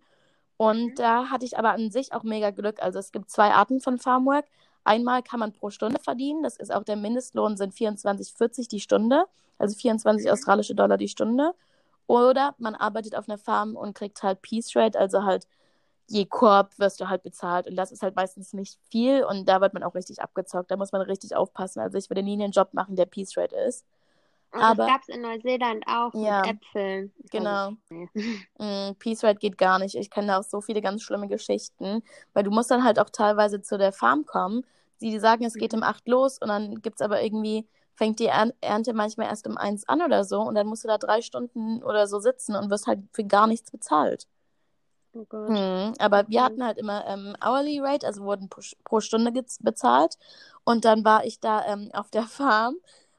[0.57, 0.95] Und mhm.
[0.95, 2.81] da hatte ich aber an sich auch mega Glück.
[2.81, 4.45] Also es gibt zwei Arten von Farmwork.
[4.83, 6.43] Einmal kann man pro Stunde verdienen.
[6.43, 9.25] Das ist auch der Mindestlohn, sind 24,40 die Stunde.
[9.59, 10.33] Also 24 mhm.
[10.33, 11.53] australische Dollar die Stunde.
[12.07, 15.47] Oder man arbeitet auf einer Farm und kriegt halt Piece Rate, also halt
[16.11, 17.67] je Korb wirst du halt bezahlt.
[17.67, 20.69] Und das ist halt meistens nicht viel und da wird man auch richtig abgezockt.
[20.69, 21.79] Da muss man richtig aufpassen.
[21.79, 23.85] Also ich würde nie einen Job machen, der Peace Rate ist.
[24.53, 27.13] Und Aber, das gab es in Neuseeland auch ja, mit Äpfeln.
[27.31, 27.71] Genau.
[28.59, 29.95] mm, Peace Rate geht gar nicht.
[29.95, 33.09] Ich kenne da auch so viele ganz schlimme Geschichten, weil du musst dann halt auch
[33.09, 34.65] teilweise zu der Farm kommen.
[34.97, 38.27] Sie sagen, es geht um acht los und dann gibt es aber irgendwie, fängt die
[38.27, 41.81] Ernte manchmal erst um eins an oder so und dann musst du da drei Stunden
[41.81, 44.27] oder so sitzen und wirst halt für gar nichts bezahlt.
[45.13, 45.53] Oh Gott.
[45.53, 50.17] Hm, aber wir hatten halt immer ähm, Hourly Rate, also wurden pro, pro Stunde bezahlt.
[50.63, 52.75] Und dann war ich da ähm, auf der Farm,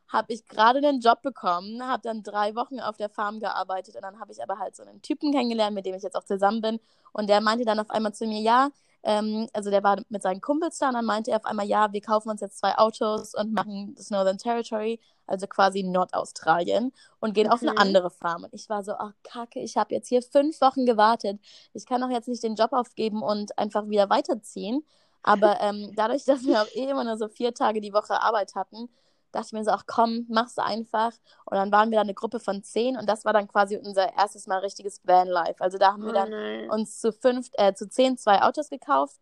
[0.08, 4.02] habe ich gerade den Job bekommen, habe dann drei Wochen auf der Farm gearbeitet und
[4.02, 6.60] dann habe ich aber halt so einen Typen kennengelernt, mit dem ich jetzt auch zusammen
[6.62, 6.80] bin.
[7.12, 8.70] Und der meinte dann auf einmal zu mir, ja,
[9.04, 11.92] ähm, also der war mit seinen Kumpels da und dann meinte er auf einmal, ja,
[11.92, 17.34] wir kaufen uns jetzt zwei Autos und machen das Northern Territory, also quasi Nordaustralien und
[17.34, 17.54] gehen okay.
[17.54, 18.44] auf eine andere Farm.
[18.44, 21.40] Und ich war so, ach kacke, ich habe jetzt hier fünf Wochen gewartet.
[21.72, 24.84] Ich kann doch jetzt nicht den Job aufgeben und einfach wieder weiterziehen.
[25.22, 28.54] Aber ähm, dadurch, dass wir auch eh immer nur so vier Tage die Woche Arbeit
[28.54, 28.88] hatten,
[29.32, 31.12] dachte ich mir so, ach komm, mach's einfach.
[31.46, 34.14] Und dann waren wir dann eine Gruppe von zehn und das war dann quasi unser
[34.14, 35.60] erstes Mal richtiges Vanlife.
[35.60, 39.16] Also da haben wir dann oh uns zu fünf, äh, zu zehn zwei Autos gekauft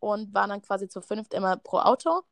[0.00, 2.22] und waren dann quasi zu fünft immer pro Auto.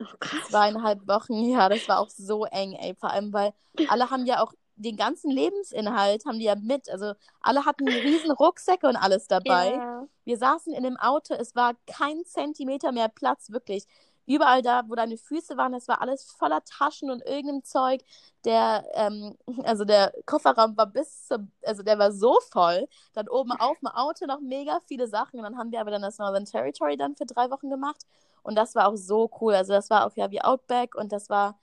[0.00, 0.04] Oh
[0.48, 2.94] Zweieinhalb Wochen, ja, das war auch so eng, ey.
[2.94, 3.52] Vor allem, weil
[3.88, 6.88] alle haben ja auch den ganzen Lebensinhalt haben die ja mit.
[6.90, 9.72] Also alle hatten riesen Rucksäcke und alles dabei.
[9.72, 10.08] Yeah.
[10.24, 13.86] Wir saßen in dem Auto, es war kein Zentimeter mehr Platz, wirklich
[14.26, 18.02] überall da, wo deine Füße waren, das war alles voller Taschen und irgendeinem Zeug.
[18.44, 22.88] Der, ähm, also der Kofferraum war bis zum, also der war so voll.
[23.14, 25.38] Dann oben auf dem Auto noch mega viele Sachen.
[25.38, 28.06] Und dann haben wir aber dann das Northern Territory dann für drei Wochen gemacht.
[28.42, 29.54] Und das war auch so cool.
[29.54, 31.58] Also das war auch ja wie Outback und das war,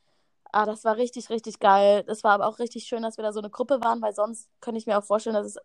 [0.52, 2.04] ah, das war richtig, richtig geil.
[2.06, 4.50] Das war aber auch richtig schön, dass wir da so eine Gruppe waren, weil sonst
[4.62, 5.58] könnte ich mir auch vorstellen, dass es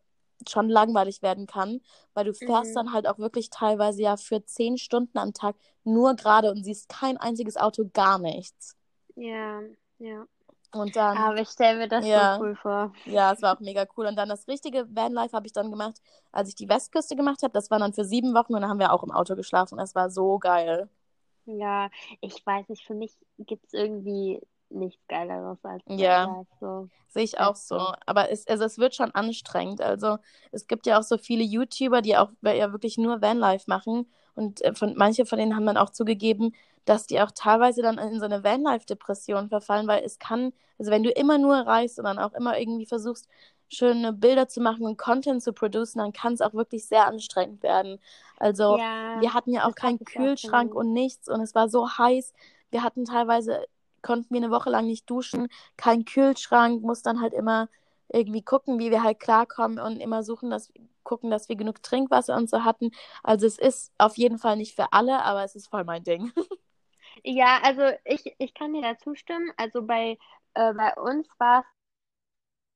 [0.48, 1.80] schon langweilig werden kann,
[2.14, 2.74] weil du fährst Mhm.
[2.74, 6.88] dann halt auch wirklich teilweise ja für zehn Stunden am Tag nur gerade und siehst
[6.88, 8.76] kein einziges Auto, gar nichts.
[9.16, 9.62] Ja,
[9.98, 10.26] ja.
[10.72, 12.36] Und dann, Aber ich stelle mir das Ja.
[12.36, 12.92] so cool vor.
[13.04, 14.06] ja, es war auch mega cool.
[14.06, 16.00] Und dann das richtige Vanlife habe ich dann gemacht,
[16.32, 17.52] als ich die Westküste gemacht habe.
[17.52, 19.78] Das war dann für sieben Wochen und dann haben wir auch im Auto geschlafen.
[19.78, 20.88] Das war so geil.
[21.46, 24.40] Ja, ich weiß nicht, für mich gibt es irgendwie
[24.74, 26.44] nichts Geileres als Ja.
[26.60, 26.88] So.
[27.08, 27.76] Sehe ich auch so.
[28.06, 29.80] Aber es, also es wird schon anstrengend.
[29.80, 30.18] Also
[30.52, 34.06] es gibt ja auch so viele YouTuber, die auch ja wirklich nur Vanlife machen.
[34.34, 37.98] Und äh, von, manche von denen haben dann auch zugegeben, dass die auch teilweise dann
[37.98, 42.04] in so eine Vanlife-Depression verfallen, weil es kann, also wenn du immer nur reist und
[42.04, 43.28] dann auch immer irgendwie versuchst,
[43.68, 47.62] schöne Bilder zu machen und Content zu producen, dann kann es auch wirklich sehr anstrengend
[47.62, 47.98] werden.
[48.38, 50.74] Also Ja, wir hatten ja auch keinen auch Kühlschrank gemerkt.
[50.74, 52.34] und nichts und es war so heiß.
[52.70, 53.64] Wir hatten teilweise,
[54.04, 57.68] konnten wir eine Woche lang nicht duschen, kein Kühlschrank, muss dann halt immer
[58.08, 60.72] irgendwie gucken, wie wir halt klarkommen und immer suchen, dass
[61.04, 62.90] gucken, dass wir genug Trinkwasser und so hatten.
[63.22, 66.32] Also es ist auf jeden Fall nicht für alle, aber es ist voll mein Ding.
[67.24, 69.52] Ja, also ich, ich kann dir da zustimmen.
[69.56, 70.18] Also bei,
[70.54, 71.64] äh, bei uns war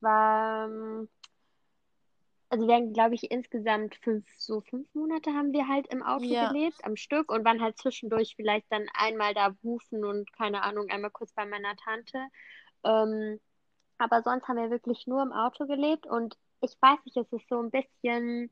[0.00, 0.68] war,
[2.50, 6.34] also wir haben, glaube ich, insgesamt fünf, so fünf Monate haben wir halt im Auto
[6.34, 6.48] Ja.
[6.48, 10.88] gelebt, am Stück und waren halt zwischendurch vielleicht dann einmal da buchen und keine Ahnung,
[10.88, 12.18] einmal kurz bei meiner Tante.
[12.84, 13.40] Ähm,
[13.98, 17.48] aber sonst haben wir wirklich nur im Auto gelebt und ich weiß nicht, es ist
[17.48, 18.50] so ein bisschen,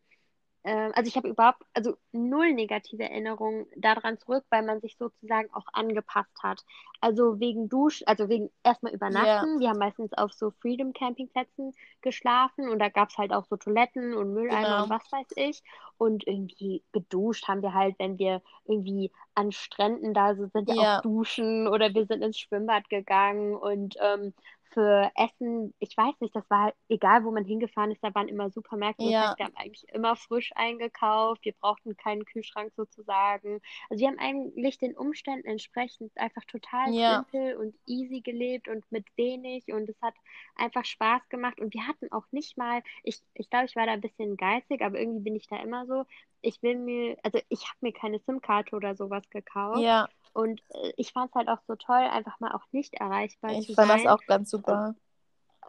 [0.66, 5.48] ähm, also ich habe überhaupt, also null negative Erinnerungen daran zurück, weil man sich sozusagen
[5.54, 6.62] auch angepasst hat.
[7.00, 9.60] Also wegen Dusch, also wegen erstmal übernachten.
[9.60, 13.56] Wir haben meistens auf so Freedom Campingplätzen geschlafen und da gab es halt auch so
[13.56, 14.84] Toiletten und Mülleimer Genau.
[14.84, 15.62] und was weiß ich.
[15.98, 20.74] Und irgendwie geduscht haben wir halt, wenn wir irgendwie an Stränden da so sind, ja
[20.74, 20.98] Ja.
[20.98, 24.34] auch duschen oder wir sind ins Schwimmbad gegangen und ähm,
[24.76, 28.28] für Essen, ich weiß nicht, das war halt, egal wo man hingefahren ist, da waren
[28.28, 29.04] immer Supermärkte.
[29.04, 29.34] Ja.
[29.38, 31.44] wir haben eigentlich immer frisch eingekauft.
[31.44, 33.60] Wir brauchten keinen Kühlschrank sozusagen.
[33.88, 37.24] Also wir haben eigentlich den Umständen entsprechend einfach total Ja.
[37.24, 40.14] simpel und easy gelebt und mit wenig und es hat
[40.56, 43.92] einfach Spaß gemacht und wir hatten auch nicht mal, ich, ich glaube, ich war da
[43.92, 46.04] ein bisschen geizig, aber irgendwie bin ich da immer so.
[46.42, 50.92] Ich will mir, also ich habe mir keine SIM-Karte oder sowas gekauft Ja, und äh,
[50.96, 53.90] ich fand es halt auch so toll, einfach mal auch nicht erreichbar ich zu fand
[53.90, 54.94] das sein auch ganz super.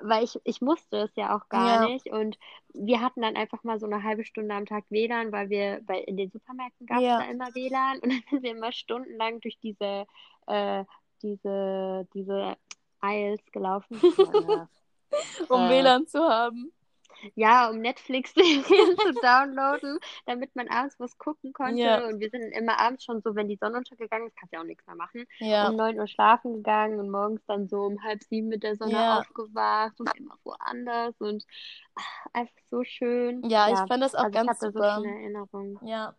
[0.02, 1.88] weil ich, ich musste es ja auch gar Ja.
[1.90, 2.08] nicht.
[2.12, 2.38] Und
[2.74, 6.04] wir hatten dann einfach mal so eine halbe Stunde am Tag WLAN, weil wir, weil
[6.04, 7.18] in den Supermärkten gab es Ja.
[7.18, 10.06] da immer WLAN und dann sind wir immer stundenlang durch diese,
[10.48, 10.84] äh,
[11.24, 12.58] diese, diese
[13.00, 14.00] Aisles gelaufen.
[15.50, 16.72] Um Äh, WLAN zu haben.
[17.36, 18.64] Ja, um Netflix-Serien
[19.02, 21.82] zu downloaden, damit man abends was gucken konnte.
[21.82, 21.98] Ja.
[22.08, 24.62] Und wir sind immer abends schon so, wenn die Sonne untergegangen ist, kannst du ja
[24.62, 25.70] auch nichts mehr machen, Ja.
[25.70, 28.94] um 9 Uhr schlafen gegangen und morgens dann so um halb sieben mit der Sonne
[28.98, 29.20] Ja.
[29.20, 31.46] aufgewacht und immer woanders und
[31.96, 33.44] ach, einfach so schön.
[33.50, 35.00] Ja, ich fand das auch also ich habe ganz da so super.
[35.02, 35.80] schöne Erinnerungen.
[35.88, 36.16] Ja,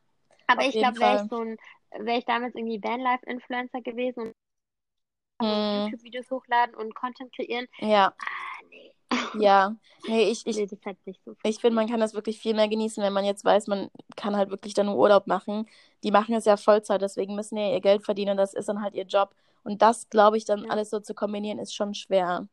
[0.47, 1.57] Aber ich glaube, wäre ich so ein,
[2.05, 4.33] wäre ich damals irgendwie Vanlife-Influencer gewesen und
[5.41, 5.85] Hm.
[5.85, 8.49] YouTube-Videos hochladen und Content kreieren, Ja, ah.
[9.33, 9.77] Ja.
[10.07, 10.77] Nee, ich, ich, Nee, so
[11.45, 14.37] ich finde, man kann das wirklich viel mehr genießen, wenn man jetzt weiß, man kann
[14.37, 15.67] halt wirklich dann nur Urlaub machen.
[16.05, 18.37] Die machen es ja Vollzeit, deswegen müssen ja ihr Geld verdienen.
[18.37, 19.35] Das ist dann halt ihr Job.
[19.65, 20.71] Und das, glaube ich, dann Ja.
[20.71, 22.49] alles so zu kombinieren, ist schon schwer.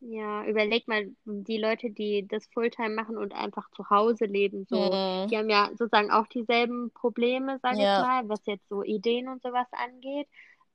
[0.00, 4.90] Ja, überleg mal, die Leute, die das Fulltime machen und einfach zu Hause leben, so,
[4.90, 5.28] Hm.
[5.28, 7.98] die haben ja sozusagen auch dieselben Probleme, sag ich Ja.
[7.98, 10.28] mal, was jetzt so Ideen und sowas angeht.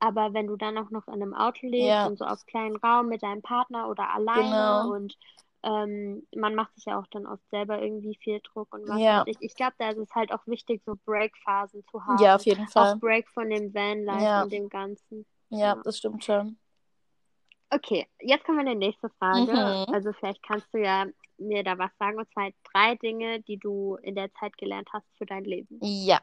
[0.04, 2.76] Aber wenn du dann auch noch in einem Auto lebst Ja, und so auf kleinen
[2.76, 4.94] Raum mit deinem Partner oder alleine genau.
[4.94, 5.18] und
[5.64, 9.24] ähm, man macht sich ja auch dann oft selber irgendwie viel Druck und was Ja,
[9.26, 9.38] ich.
[9.40, 12.44] Ich glaube, da ist es halt auch wichtig, so Breakphasen zu ja, auf haben.
[12.46, 12.96] jeden Auch Fall.
[12.98, 15.26] Break von dem Vanlife Ja, und dem Ganzen.
[15.52, 15.82] ja, Ja.
[15.86, 16.58] das stimmt schon.
[17.70, 19.52] Okay, jetzt kommen wir in die nächste Frage.
[19.52, 19.94] Mhm.
[19.94, 21.06] Also vielleicht kannst du ja
[21.38, 25.08] mir da was sagen, und zwar drei Dinge, die du in der Zeit gelernt hast
[25.18, 25.80] für dein Leben.
[25.82, 26.22] Ja,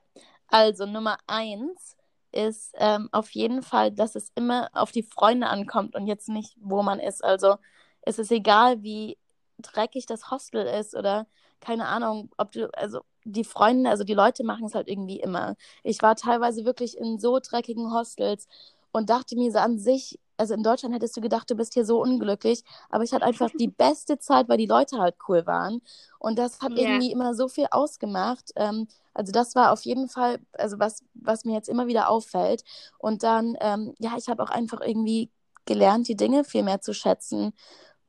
[0.48, 1.96] also Nummer eins
[2.32, 6.56] ist ähm, auf jeden Fall, dass es immer auf die Freunde ankommt und jetzt nicht,
[6.60, 7.24] wo man ist.
[7.24, 7.56] Also
[8.02, 9.18] es ist egal, wie
[9.58, 11.26] dreckig das Hostel ist oder
[11.60, 15.56] keine Ahnung, ob du, also die Freunde, also die Leute machen es halt irgendwie immer.
[15.82, 18.48] Ich war teilweise wirklich in so dreckigen Hostels
[18.92, 21.84] und dachte mir so an sich, also in Deutschland hättest du gedacht, du bist hier
[21.86, 25.82] so unglücklich, aber ich hatte einfach die beste Zeit, weil die Leute halt cool waren.
[26.18, 28.52] Und das hat Ja, irgendwie immer so viel ausgemacht.
[28.56, 32.64] Ähm, also das war auf jeden Fall, also was, was mir jetzt immer wieder auffällt.
[32.98, 35.30] Und dann, ähm, ja, ich habe auch einfach irgendwie
[35.66, 37.52] gelernt, die Dinge viel mehr zu schätzen,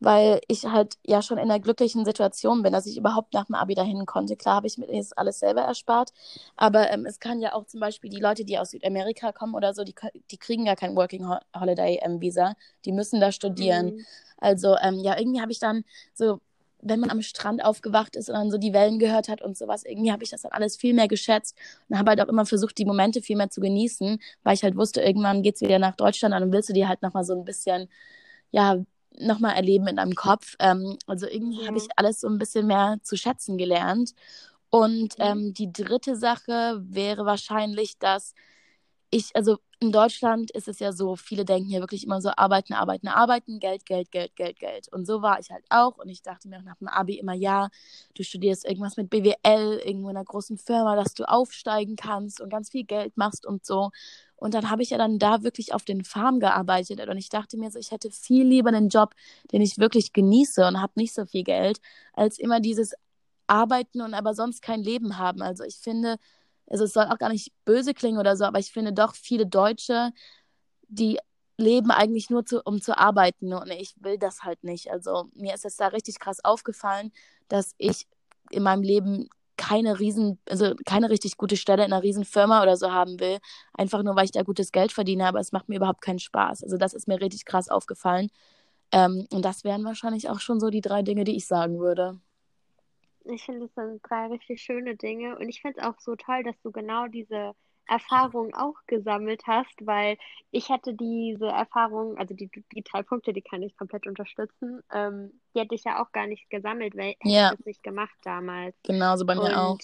[0.02, 3.56] weil ich halt ja schon in einer glücklichen Situation bin, dass ich überhaupt nach dem
[3.56, 4.36] Abi dahin konnte.
[4.36, 6.12] Klar habe ich mir das alles selber erspart,
[6.58, 9.74] aber ähm, es kann ja auch zum Beispiel die Leute, die aus Südamerika kommen oder
[9.74, 9.96] so, die,
[10.32, 13.96] die kriegen ja kein Working Ho Holiday ähm, Visa, die müssen da studieren.
[13.96, 14.06] mhm.
[14.38, 16.42] Also ähm, ja, irgendwie habe ich dann so
[16.82, 19.84] wenn man am Strand aufgewacht ist und dann so die Wellen gehört hat und sowas,
[19.86, 21.56] irgendwie habe ich das dann alles viel mehr geschätzt
[21.90, 24.76] und habe halt auch immer versucht, die Momente viel mehr zu genießen, weil ich halt
[24.76, 27.46] wusste, irgendwann geht's wieder nach Deutschland und dann willst du dir halt nochmal so ein
[27.46, 27.88] bisschen,
[28.52, 28.78] ja,
[29.20, 30.56] nochmal erleben in deinem Kopf.
[30.60, 31.68] Ähm, also irgendwie ja.
[31.68, 34.14] habe ich alles so ein bisschen mehr zu schätzen gelernt.
[34.70, 35.24] Und mhm.
[35.24, 38.34] ähm, die dritte Sache wäre wahrscheinlich, dass
[39.12, 42.74] ich, also in Deutschland ist es ja so, viele denken hier wirklich immer so, arbeiten,
[42.74, 44.88] arbeiten, arbeiten, Geld, Geld, Geld, Geld, Geld.
[44.94, 45.98] Und so war ich halt auch.
[45.98, 47.70] Und ich dachte mir nach dem Abi immer, ja,
[48.16, 52.50] du studierst irgendwas mit BWL, irgendwo in einer großen Firma, dass du aufsteigen kannst und
[52.50, 53.90] ganz viel Geld machst und so.
[54.42, 57.08] Und dann habe ich ja dann da wirklich auf den Farm gearbeitet.
[57.08, 59.14] Und ich dachte mir so, ich hätte viel lieber einen Job,
[59.52, 61.80] den ich wirklich genieße und habe nicht so viel Geld,
[62.14, 62.96] als immer dieses
[63.46, 65.44] Arbeiten und aber sonst kein Leben haben.
[65.44, 66.18] Also ich finde,
[66.66, 69.46] also es soll auch gar nicht böse klingen oder so, aber ich finde doch viele
[69.46, 70.12] Deutsche,
[70.88, 71.20] die
[71.58, 74.90] leben eigentlich nur zu, um zu arbeiten und ich will das halt nicht.
[74.90, 77.12] Also mir ist es da richtig krass aufgefallen,
[77.48, 78.08] dass ich
[78.50, 79.30] in meinem Leben
[79.62, 83.38] keine riesen, also keine richtig gute Stelle in einer riesen Firma oder so haben will,
[83.74, 86.64] einfach nur weil ich da gutes Geld verdiene, aber es macht mir überhaupt keinen Spaß.
[86.64, 88.30] Also das ist mir richtig krass aufgefallen.
[88.92, 92.20] Ähm, und das wären wahrscheinlich auch schon so die drei Dinge, die ich sagen würde.
[93.26, 95.38] Ich finde, das sind drei richtig schöne Dinge.
[95.38, 97.54] Und ich finde es auch so toll, dass du genau diese
[97.88, 100.18] Erfahrung auch gesammelt hast, weil
[100.52, 105.42] ich hatte diese Erfahrung, also die, die drei Punkte, die kann ich komplett unterstützen, ähm,
[105.54, 107.52] die hätte ich ja auch gar nicht gesammelt, weil ich ja.
[107.52, 108.76] das nicht gemacht damals.
[108.84, 109.78] Genauso bei mir Und auch.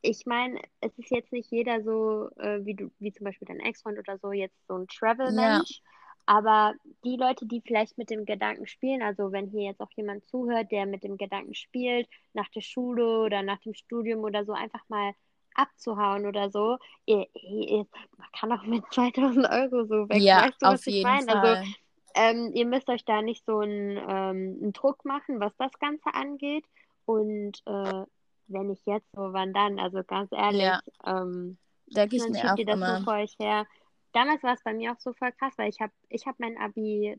[0.00, 3.60] Ich meine, es ist jetzt nicht jeder so, äh, wie du, wie zum Beispiel dein
[3.60, 5.70] Ex-Freund oder so, jetzt so ein Travel-Mensch.
[5.70, 5.90] Ja.
[6.26, 10.26] Aber die Leute, die vielleicht mit dem Gedanken spielen, also wenn hier jetzt auch jemand
[10.26, 14.52] zuhört, der mit dem Gedanken spielt, nach der Schule oder nach dem Studium oder so
[14.52, 15.12] einfach mal
[15.54, 17.86] abzuhauen oder so, ihr, ihr,
[18.16, 20.20] man kann auch mit 2000 Euro so weg.
[20.20, 21.56] Ja, weißt du, auf jeden also, Fall.
[21.56, 21.70] Also,
[22.16, 26.14] ähm, ihr müsst euch da nicht so einen, ähm, einen Druck machen, was das Ganze
[26.14, 26.64] angeht.
[27.06, 28.04] Und äh,
[28.46, 29.78] wenn nicht jetzt, so wann dann?
[29.80, 30.80] Also ganz ehrlich, ja.
[31.04, 32.98] ähm, denke ich mir auch ihr das immer.
[32.98, 33.66] so vor euch her
[34.14, 36.56] damals war es bei mir auch so voll krass, weil ich habe ich hab mein
[36.56, 37.18] Abi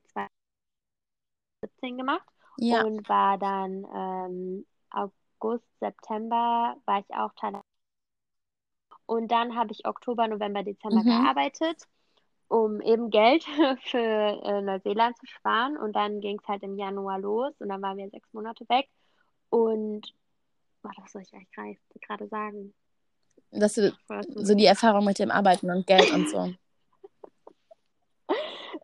[1.62, 2.84] 2017 gemacht ja.
[2.84, 7.62] und war dann ähm, August, September war ich auch Teil.
[9.06, 11.24] Und dann habe ich Oktober, November, Dezember mhm.
[11.24, 11.84] gearbeitet,
[12.48, 13.44] um eben Geld
[13.84, 15.78] für äh, Neuseeland zu sparen.
[15.78, 18.88] Und dann ging es halt im Januar los und dann waren wir sechs Monate weg.
[19.50, 20.14] Und
[20.84, 22.74] oh, was soll ich eigentlich gerade sagen?
[23.52, 23.96] Dass du
[24.28, 26.54] so die Erfahrung mit dem Arbeiten und Geld und so.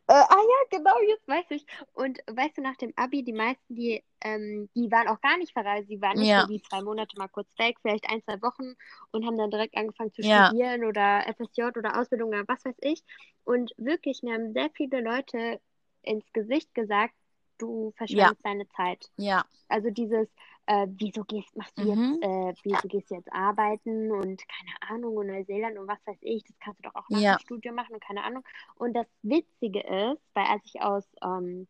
[0.08, 1.66] Äh, ah ja, genau, jetzt weiß ich.
[1.94, 5.54] Und weißt du, nach dem Abi, die meisten, die, ähm, die waren auch gar nicht
[5.54, 5.90] verreist.
[5.90, 6.48] Die waren nicht ja.
[6.48, 8.76] wie zwei Monate mal kurz weg, vielleicht ein, zwei Wochen
[9.12, 10.48] und haben dann direkt angefangen zu ja.
[10.48, 13.04] studieren oder FSJ oder Ausbildung oder was weiß ich.
[13.44, 15.60] Und wirklich, mir haben sehr viele Leute
[16.04, 17.14] ins Gesicht gesagt,
[17.58, 18.52] du verschwendest ja.
[18.52, 19.10] deine Zeit.
[19.18, 19.46] Ja.
[19.68, 20.28] Also dieses,
[20.66, 22.20] äh, wieso gehst, machst du mhm.
[22.22, 26.18] jetzt, äh, wieso gehst du jetzt arbeiten und keine Ahnung und Neuseeland und was weiß
[26.22, 28.44] ich, das kannst du doch auch nach dem Studium machen und keine Ahnung.
[28.76, 31.68] Und das Witzige ist, weil als ich aus ähm,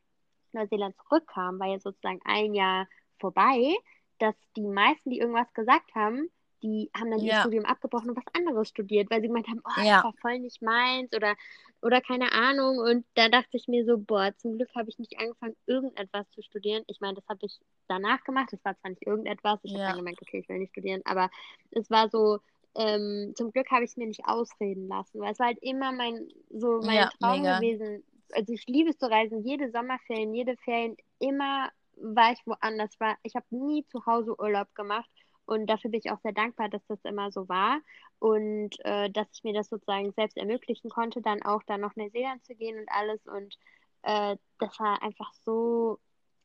[0.54, 2.88] Neuseeland zurückkam, war ja sozusagen ein Jahr
[3.20, 3.76] vorbei,
[4.20, 6.30] dass die meisten, die irgendwas gesagt haben,
[6.64, 7.36] die haben dann ja.
[7.36, 9.96] ihr Studium abgebrochen und was anderes studiert, weil sie gemeint haben, oh, ja.
[9.96, 11.36] das war voll nicht meins oder,
[11.82, 12.78] oder keine Ahnung.
[12.78, 16.44] Und da dachte ich mir so, boah, zum Glück habe ich nicht angefangen, irgendetwas zu
[16.44, 16.84] studieren.
[16.88, 18.50] Ich meine, das habe ich danach gemacht.
[18.52, 19.80] Das war zwar nicht irgendetwas, ich ja.
[19.80, 21.32] habe dann gemeint, okay, ich will nicht studieren, aber
[21.72, 22.40] es war so,
[22.76, 25.92] ähm, zum Glück habe ich es mir nicht ausreden lassen, weil es war halt immer
[25.92, 27.60] mein, so mein ja, Traum mega.
[27.60, 28.04] gewesen.
[28.34, 33.00] Also ich liebe es zu reisen, jede Sommerferien, jede Ferien, immer war ich woanders.
[33.00, 35.10] War, ich habe nie zu Hause Urlaub gemacht
[35.46, 37.80] und dafür bin ich auch sehr dankbar, dass das immer so war
[38.20, 42.46] und äh, dass ich mir das sozusagen selbst ermöglichen konnte, dann auch da noch Neuseeland
[42.46, 43.26] zu gehen und alles.
[43.28, 43.58] Und
[44.04, 46.00] äh, das war einfach so,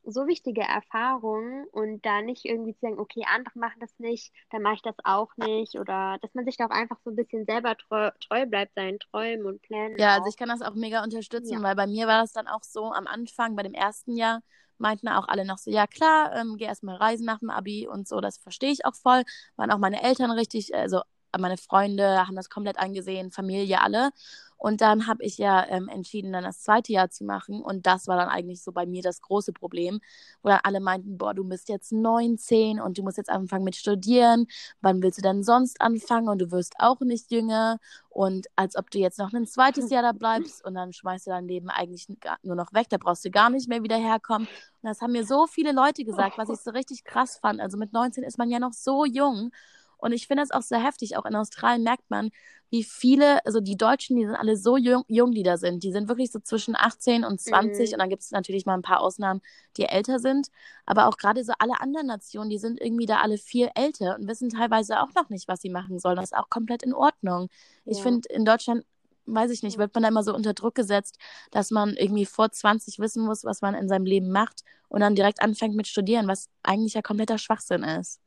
[0.07, 4.61] so wichtige Erfahrung und da nicht irgendwie zu sagen, okay, andere machen das nicht, dann
[4.61, 5.75] mache ich das auch nicht.
[5.75, 8.99] Oder dass man sich da auch einfach so ein bisschen selber treu, treu bleibt, seinen
[8.99, 9.97] Träumen und Plänen.
[9.97, 10.17] Ja, auch.
[10.19, 11.63] also ich kann das auch mega unterstützen, ja.
[11.63, 14.41] weil bei mir war das dann auch so am Anfang, bei dem ersten Jahr,
[14.77, 18.07] meinten auch alle noch so, ja klar, ähm, geh erstmal reisen nach dem Abi und
[18.07, 19.23] so, das verstehe ich auch voll.
[19.55, 21.01] Waren auch meine Eltern richtig, also
[21.37, 24.11] meine Freunde haben das komplett eingesehen, Familie, alle.
[24.57, 27.61] Und dann habe ich ja ähm, entschieden, dann das zweite Jahr zu machen.
[27.61, 29.99] Und das war dann eigentlich so bei mir das große Problem,
[30.41, 33.75] wo dann alle meinten, boah, du bist jetzt 19 und du musst jetzt anfangen mit
[33.75, 34.47] Studieren.
[34.81, 36.27] Wann willst du denn sonst anfangen?
[36.27, 37.79] Und du wirst auch nicht jünger.
[38.09, 41.31] Und als ob du jetzt noch ein zweites Jahr da bleibst und dann schmeißt du
[41.31, 42.07] dein Leben eigentlich
[42.41, 42.87] nur noch weg.
[42.89, 44.47] Da brauchst du gar nicht mehr wieder herkommen.
[44.47, 47.61] Und das haben mir so viele Leute gesagt, was ich so richtig krass fand.
[47.61, 49.51] Also mit 19 ist man ja noch so jung.
[49.97, 51.17] Und ich finde es auch sehr heftig.
[51.17, 52.29] Auch in Australien merkt man,
[52.69, 55.83] wie viele, also die Deutschen, die sind alle so jung, jung die da sind.
[55.83, 57.89] Die sind wirklich so zwischen 18 und 20.
[57.89, 57.93] Mhm.
[57.93, 59.41] Und dann gibt es natürlich mal ein paar Ausnahmen,
[59.77, 60.47] die älter sind.
[60.85, 64.27] Aber auch gerade so alle anderen Nationen, die sind irgendwie da alle viel älter und
[64.27, 66.17] wissen teilweise auch noch nicht, was sie machen sollen.
[66.17, 67.49] Das ist auch komplett in Ordnung.
[67.85, 67.93] Ja.
[67.93, 68.83] Ich finde, in Deutschland
[69.27, 71.17] weiß ich nicht, wird man da immer so unter Druck gesetzt,
[71.51, 75.15] dass man irgendwie vor 20 wissen muss, was man in seinem Leben macht und dann
[75.15, 78.21] direkt anfängt mit Studieren, was eigentlich ja kompletter Schwachsinn ist.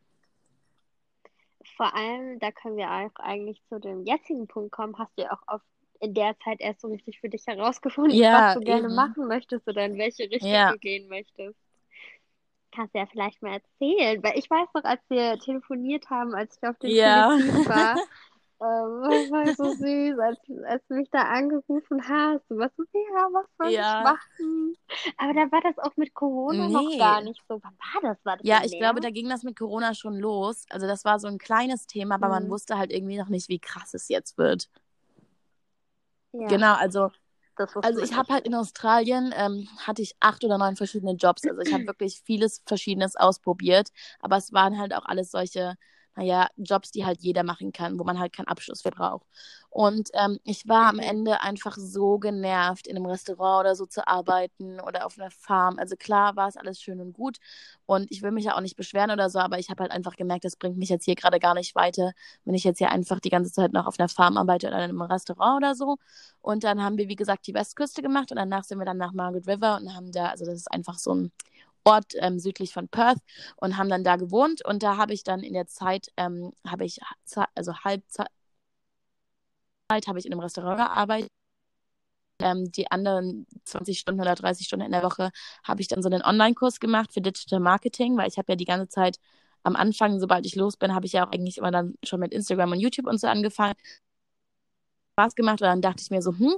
[1.80, 5.32] Vor allem, da können wir auch eigentlich zu dem jetzigen Punkt kommen, hast du ja
[5.32, 5.62] auch auf,
[5.98, 9.66] in der Zeit erst so richtig für dich herausgefunden, ja, was du gerne machen möchtest
[9.66, 10.72] oder in welche Richtung ja.
[10.72, 11.58] du gehen möchtest.
[12.70, 16.58] Kannst du ja vielleicht mal erzählen, weil ich weiß noch, als wir telefoniert haben, als
[16.58, 17.30] ich auf dem ja.
[17.64, 17.96] war,
[18.60, 22.42] das war so süß, als, als du mich da angerufen hast.
[22.50, 23.98] Du warst so, ja, was soll ja.
[23.98, 24.76] ich machen?
[25.16, 26.72] Aber da war das auch mit Corona nee.
[26.72, 27.58] noch gar nicht so.
[27.62, 28.24] Wann war das?
[28.24, 30.66] War das ja, ich glaube, da ging das mit Corona schon los.
[30.68, 32.32] Also das war so ein kleines Thema, aber mhm.
[32.32, 34.68] man wusste halt irgendwie noch nicht, wie krass es jetzt wird.
[36.32, 36.46] Ja.
[36.48, 37.10] Genau, also
[37.82, 41.46] also ich habe halt in Australien ähm, hatte ich acht oder neun verschiedene Jobs.
[41.46, 43.88] Also ich habe wirklich vieles Verschiedenes ausprobiert,
[44.20, 45.76] aber es waren halt auch alles solche
[46.16, 49.26] naja, Jobs, die halt jeder machen kann, wo man halt keinen Abschluss für braucht.
[49.70, 51.00] Und ähm, ich war am.
[51.00, 55.78] Ende einfach so genervt, in einem Restaurant oder so zu arbeiten oder auf einer Farm.
[55.78, 57.38] Also klar war es alles schön und gut
[57.86, 60.16] und ich will mich ja auch nicht beschweren oder so, aber ich habe halt einfach
[60.16, 62.12] gemerkt, das bringt mich jetzt hier gerade gar nicht weiter,
[62.44, 64.90] wenn ich jetzt hier einfach die ganze Zeit noch auf einer Farm arbeite oder in
[64.90, 65.96] einem Restaurant oder so.
[66.40, 69.12] Und dann haben wir, wie gesagt, die Westküste gemacht und danach sind wir dann nach
[69.12, 71.32] Margaret River und haben da, also das ist einfach so ein
[71.84, 73.18] Ort ähm, südlich von Perth
[73.56, 74.64] und haben dann da gewohnt.
[74.64, 77.00] Und da habe ich dann in der Zeit, ähm, habe ich,
[77.54, 78.28] also Halbzeit,
[80.06, 81.30] habe ich in einem Restaurant gearbeitet.
[82.40, 85.30] Ähm, die anderen 20 Stunden oder 30 Stunden in der Woche
[85.64, 88.64] habe ich dann so einen Online-Kurs gemacht für Digital Marketing, weil ich habe ja die
[88.64, 89.18] ganze Zeit
[89.62, 92.32] am Anfang, sobald ich los bin, habe ich ja auch eigentlich immer dann schon mit
[92.32, 93.74] Instagram und YouTube und so angefangen.
[95.12, 96.54] Spaß gemacht und dann dachte ich mir so, hm,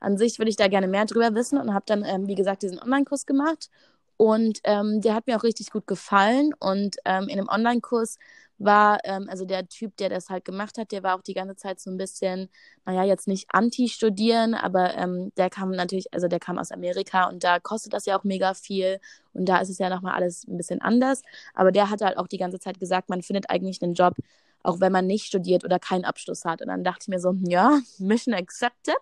[0.00, 2.62] an sich würde ich da gerne mehr drüber wissen und habe dann, ähm, wie gesagt,
[2.62, 3.70] diesen Online-Kurs gemacht
[4.16, 6.52] und ähm, der hat mir auch richtig gut gefallen.
[6.60, 8.18] Und ähm, in dem Online-Kurs
[8.58, 11.56] war, ähm, also der Typ, der das halt gemacht hat, der war auch die ganze
[11.56, 12.48] Zeit so ein bisschen,
[12.86, 17.42] naja, jetzt nicht anti-studieren, aber ähm, der kam natürlich, also der kam aus Amerika und
[17.44, 19.00] da kostet das ja auch mega viel.
[19.32, 21.22] Und da ist es ja nochmal alles ein bisschen anders.
[21.54, 24.14] Aber der hat halt auch die ganze Zeit gesagt, man findet eigentlich einen Job,
[24.64, 26.62] auch wenn man nicht studiert oder keinen Abschluss hat.
[26.62, 28.96] Und dann dachte ich mir so, ja, Mission accepted.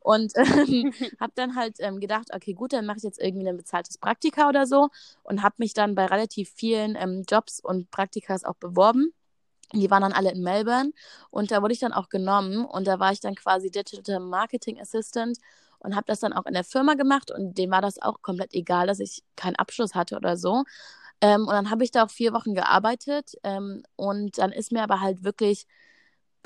[0.00, 3.56] Und ähm, habe dann halt ähm, gedacht, okay, gut, dann mache ich jetzt irgendwie ein
[3.56, 4.88] bezahltes Praktika oder so
[5.22, 9.12] und habe mich dann bei relativ vielen ähm, Jobs und Praktikas auch beworben.
[9.74, 10.92] Die waren dann alle in Melbourne
[11.30, 14.78] und da wurde ich dann auch genommen und da war ich dann quasi Digital Marketing
[14.80, 15.38] Assistant
[15.78, 18.52] und habe das dann auch in der Firma gemacht und dem war das auch komplett
[18.54, 20.64] egal, dass ich keinen Abschluss hatte oder so.
[21.22, 23.34] Ähm, und dann habe ich da auch vier Wochen gearbeitet.
[23.44, 25.66] Ähm, und dann ist mir aber halt wirklich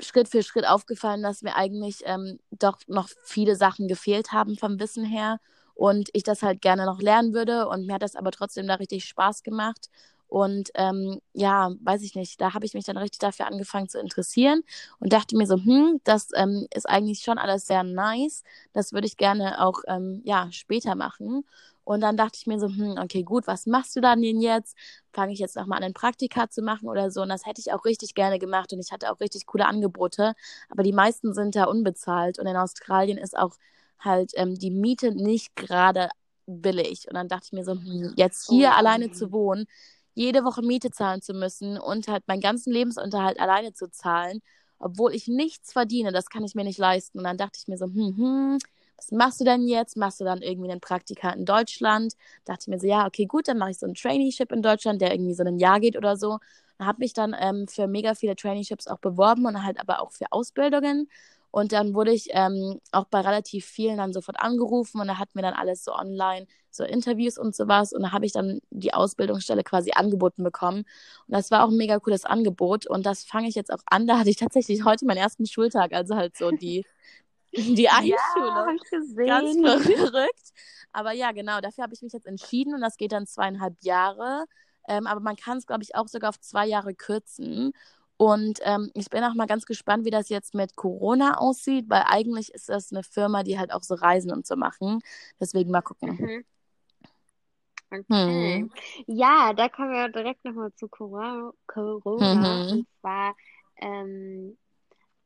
[0.01, 4.79] Schritt für Schritt aufgefallen, dass mir eigentlich ähm, doch noch viele Sachen gefehlt haben vom
[4.79, 5.39] Wissen her.
[5.75, 7.67] Und ich das halt gerne noch lernen würde.
[7.69, 9.89] Und mir hat das aber trotzdem da richtig Spaß gemacht.
[10.27, 13.99] Und ähm, ja, weiß ich nicht, da habe ich mich dann richtig dafür angefangen zu
[13.99, 14.61] interessieren
[14.99, 18.43] und dachte mir so, hm, das ähm, ist eigentlich schon alles sehr nice.
[18.73, 21.45] Das würde ich gerne auch ähm, ja, später machen.
[21.85, 24.75] Und dann dachte ich mir so, hm, okay, gut, was machst du dann denn jetzt?
[25.13, 27.21] Fange ich jetzt nochmal an, ein Praktika zu machen oder so?
[27.21, 30.33] Und das hätte ich auch richtig gerne gemacht und ich hatte auch richtig coole Angebote.
[30.69, 33.55] Aber die meisten sind da unbezahlt und in Australien ist auch
[33.99, 36.09] halt ähm, die Miete nicht gerade
[36.45, 37.07] billig.
[37.07, 38.77] Und dann dachte ich mir so, hm, jetzt hier oh.
[38.77, 39.65] alleine zu wohnen,
[40.17, 44.41] jede Woche Miete zahlen zu müssen und halt meinen ganzen Lebensunterhalt alleine zu zahlen,
[44.79, 47.19] obwohl ich nichts verdiene, das kann ich mir nicht leisten.
[47.19, 48.57] Und dann dachte ich mir so, hm, hm,
[48.97, 49.95] was machst du denn jetzt?
[49.95, 52.13] Machst du dann irgendwie einen Praktika in Deutschland?
[52.45, 55.01] Dachte ich mir so, ja, okay, gut, dann mache ich so ein Traineeship in Deutschland,
[55.01, 56.39] der irgendwie so ein Jahr geht oder so.
[56.79, 60.25] Habe mich dann ähm, für mega viele Traineeships auch beworben und halt aber auch für
[60.31, 61.09] Ausbildungen.
[61.57, 65.33] Und dann wurde ich ähm, auch bei relativ vielen dann sofort angerufen und da hatten
[65.33, 67.93] wir dann alles so online, so Interviews und sowas.
[67.93, 70.81] Und da habe ich dann die Ausbildungsstelle quasi angeboten bekommen.
[70.81, 72.85] Und das war auch ein mega cooles Angebot.
[72.85, 74.05] Und das fange ich jetzt auch an.
[74.05, 76.85] Da hatte ich tatsächlich heute meinen ersten Schultag, also halt so die
[77.53, 78.79] die Einschulung.
[79.17, 80.51] Ja, Ganz verrückt.
[80.91, 84.45] Aber ja, genau, dafür habe ich mich jetzt entschieden und das geht dann zweieinhalb Jahre.
[84.87, 87.73] Ähm, aber man kann es, glaube ich, auch sogar auf zwei Jahre kürzen.
[88.17, 92.03] Und ähm, ich bin auch mal ganz gespannt, wie das jetzt mit Corona aussieht, weil
[92.07, 95.01] eigentlich ist das eine Firma, die halt auch so Reisen und so machen.
[95.39, 96.17] Deswegen mal gucken.
[96.19, 96.45] Mhm.
[97.89, 98.57] Okay.
[98.59, 98.71] Hm.
[99.05, 101.51] Ja, da kommen wir direkt nochmal zu Corona.
[101.67, 102.65] Corona.
[102.65, 102.71] Mhm.
[102.71, 103.35] Und zwar
[103.77, 104.57] ähm,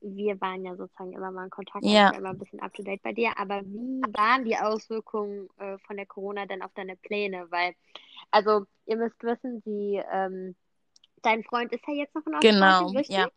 [0.02, 2.10] wir waren ja sozusagen immer mal in Kontakt, ja.
[2.10, 3.38] immer ein bisschen up to date bei dir.
[3.38, 7.46] Aber wie waren die Auswirkungen äh, von der Corona denn auf deine Pläne?
[7.50, 7.76] Weil,
[8.32, 10.56] also, ihr müsst wissen, die, ähm,
[11.22, 13.18] dein Freund ist ja jetzt noch in Australien, genau, richtig?
[13.18, 13.28] Ja.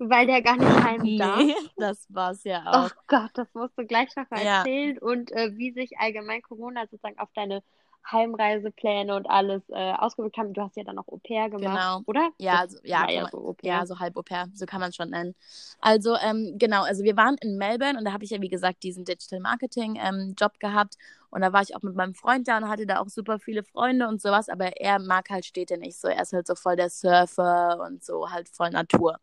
[0.00, 1.40] Weil der gar nicht heim nee, darf.
[1.76, 2.90] das war's ja auch.
[2.90, 4.58] Oh Gott, das musst du gleich noch mal ja.
[4.58, 7.62] erzählen und äh, wie sich allgemein Corona sozusagen auf deine
[8.10, 10.52] Heimreisepläne und alles äh, ausgewirkt haben.
[10.54, 12.02] Du hast ja dann auch Au pair gemacht, genau.
[12.06, 12.30] oder?
[12.38, 15.10] Ja, also, ja, ja, so ja, so halb Au pair, so kann man es schon
[15.10, 15.34] nennen.
[15.80, 18.82] Also, ähm, genau, also wir waren in Melbourne und da habe ich ja, wie gesagt,
[18.82, 20.96] diesen Digital Marketing ähm, Job gehabt
[21.30, 23.62] und da war ich auch mit meinem Freund da und hatte da auch super viele
[23.62, 26.08] Freunde und sowas, aber er mag halt Städte nicht so.
[26.08, 29.18] Er ist halt so voll der Surfer und so halt voll Natur.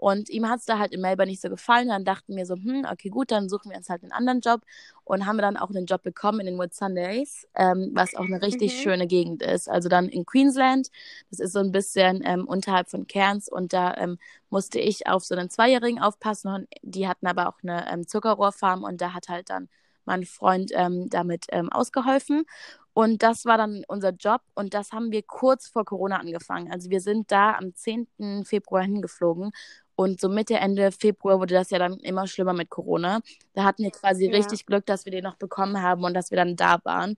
[0.00, 1.88] Und ihm hat es da halt in Melbourne nicht so gefallen.
[1.88, 4.62] Dann dachten wir so, hm, okay, gut, dann suchen wir uns halt einen anderen Job.
[5.04, 8.24] Und haben wir dann auch einen Job bekommen in den Wood Sundays, ähm, was auch
[8.24, 8.80] eine richtig mhm.
[8.80, 9.68] schöne Gegend ist.
[9.68, 10.88] Also dann in Queensland.
[11.28, 13.50] Das ist so ein bisschen ähm, unterhalb von Cairns.
[13.50, 14.16] Und da ähm,
[14.48, 16.50] musste ich auf so einen Zweijährigen aufpassen.
[16.50, 18.84] Und die hatten aber auch eine ähm, Zuckerrohrfarm.
[18.84, 19.68] Und da hat halt dann
[20.06, 22.46] mein Freund ähm, damit ähm, ausgeholfen.
[22.92, 26.72] Und das war dann unser Job und das haben wir kurz vor Corona angefangen.
[26.72, 28.44] Also wir sind da am 10.
[28.44, 29.52] Februar hingeflogen
[30.00, 33.20] und so Mitte, Ende Februar wurde das ja dann immer schlimmer mit Corona.
[33.52, 34.32] Da hatten wir quasi ja.
[34.32, 37.16] richtig Glück, dass wir den noch bekommen haben und dass wir dann da waren.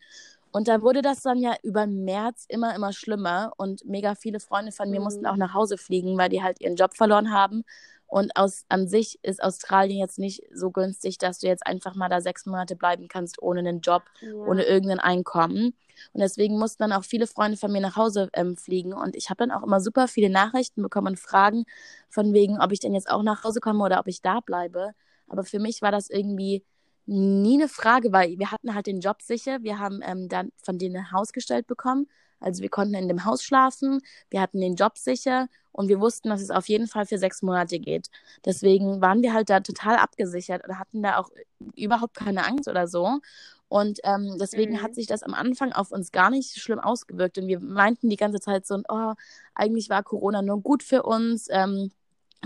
[0.52, 3.52] Und da wurde das dann ja über März immer, immer schlimmer.
[3.56, 5.04] Und mega viele Freunde von mir mhm.
[5.04, 7.64] mussten auch nach Hause fliegen, weil die halt ihren Job verloren haben.
[8.06, 12.10] Und aus, an sich ist Australien jetzt nicht so günstig, dass du jetzt einfach mal
[12.10, 14.34] da sechs Monate bleiben kannst ohne einen Job, ja.
[14.34, 15.74] ohne irgendein Einkommen.
[16.12, 18.92] Und deswegen mussten dann auch viele Freunde von mir nach Hause ähm, fliegen.
[18.92, 21.64] Und ich habe dann auch immer super viele Nachrichten bekommen und Fragen
[22.10, 24.92] von wegen, ob ich denn jetzt auch nach Hause komme oder ob ich da bleibe.
[25.26, 26.62] Aber für mich war das irgendwie
[27.06, 29.62] nie eine Frage, weil wir hatten halt den Job sicher.
[29.62, 32.08] Wir haben ähm, dann von denen ein Haus gestellt bekommen.
[32.42, 34.00] Also wir konnten in dem Haus schlafen,
[34.30, 37.40] wir hatten den Job sicher und wir wussten, dass es auf jeden Fall für sechs
[37.42, 38.08] Monate geht.
[38.44, 41.30] Deswegen waren wir halt da total abgesichert und hatten da auch
[41.76, 43.20] überhaupt keine Angst oder so.
[43.68, 44.82] Und ähm, deswegen mhm.
[44.82, 47.38] hat sich das am Anfang auf uns gar nicht schlimm ausgewirkt.
[47.38, 49.14] Und wir meinten die ganze Zeit so, oh,
[49.54, 51.46] eigentlich war Corona nur gut für uns.
[51.50, 51.90] Ähm,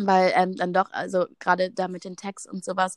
[0.01, 2.97] weil ähm, dann doch, also gerade da mit den Tags und sowas,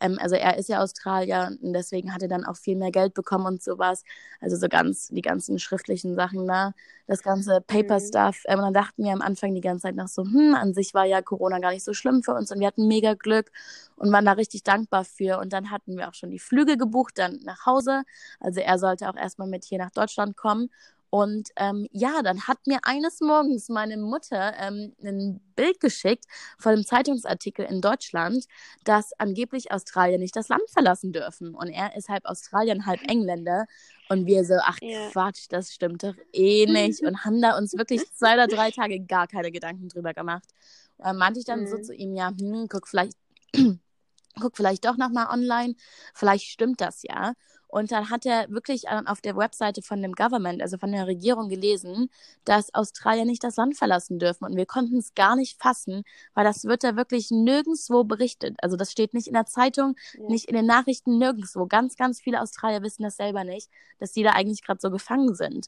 [0.00, 3.14] ähm, also er ist ja Australier und deswegen hat er dann auch viel mehr Geld
[3.14, 4.04] bekommen und sowas.
[4.40, 6.74] Also so ganz, die ganzen schriftlichen Sachen da, ne?
[7.06, 8.42] das ganze Paper-Stuff.
[8.46, 8.52] Mhm.
[8.52, 10.94] Ähm, und dann dachten wir am Anfang die ganze Zeit noch so, hm, an sich
[10.94, 13.50] war ja Corona gar nicht so schlimm für uns und wir hatten mega Glück
[13.96, 15.38] und waren da richtig dankbar für.
[15.38, 18.02] Und dann hatten wir auch schon die Flüge gebucht, dann nach Hause.
[18.40, 20.70] Also er sollte auch erstmal mit hier nach Deutschland kommen.
[21.14, 26.24] Und ähm, ja, dann hat mir eines Morgens meine Mutter ähm, ein Bild geschickt
[26.58, 28.46] von einem Zeitungsartikel in Deutschland,
[28.82, 31.54] dass angeblich Australier nicht das Land verlassen dürfen.
[31.54, 33.66] Und er ist halb Australier, halb Engländer.
[34.08, 35.08] Und wir so, ach yeah.
[35.10, 37.02] Quatsch, das stimmt doch eh nicht.
[37.02, 40.48] Und haben da uns wirklich zwei oder drei Tage gar keine Gedanken drüber gemacht.
[40.96, 41.68] Und dann meinte ich dann mhm.
[41.68, 43.16] so zu ihm, ja, hm, guck vielleicht,
[44.40, 45.76] guck vielleicht doch nochmal online.
[46.12, 47.34] Vielleicht stimmt das ja.
[47.74, 51.08] Und dann hat er wirklich ähm, auf der Webseite von dem Government, also von der
[51.08, 52.08] Regierung gelesen,
[52.44, 54.44] dass Australier nicht das Land verlassen dürfen.
[54.44, 56.04] Und wir konnten es gar nicht fassen,
[56.34, 58.54] weil das wird da wirklich nirgendwo berichtet.
[58.62, 60.28] Also das steht nicht in der Zeitung, ja.
[60.28, 61.66] nicht in den Nachrichten, nirgendwo.
[61.66, 63.68] Ganz, ganz viele Australier wissen das selber nicht,
[63.98, 65.66] dass die da eigentlich gerade so gefangen sind.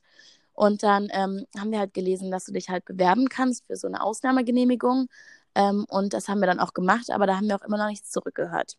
[0.52, 3.88] Und dann ähm, haben wir halt gelesen, dass du dich halt bewerben kannst für so
[3.88, 5.08] eine Ausnahmegenehmigung.
[5.56, 7.88] Ähm, und das haben wir dann auch gemacht, aber da haben wir auch immer noch
[7.88, 8.76] nichts zurückgehört.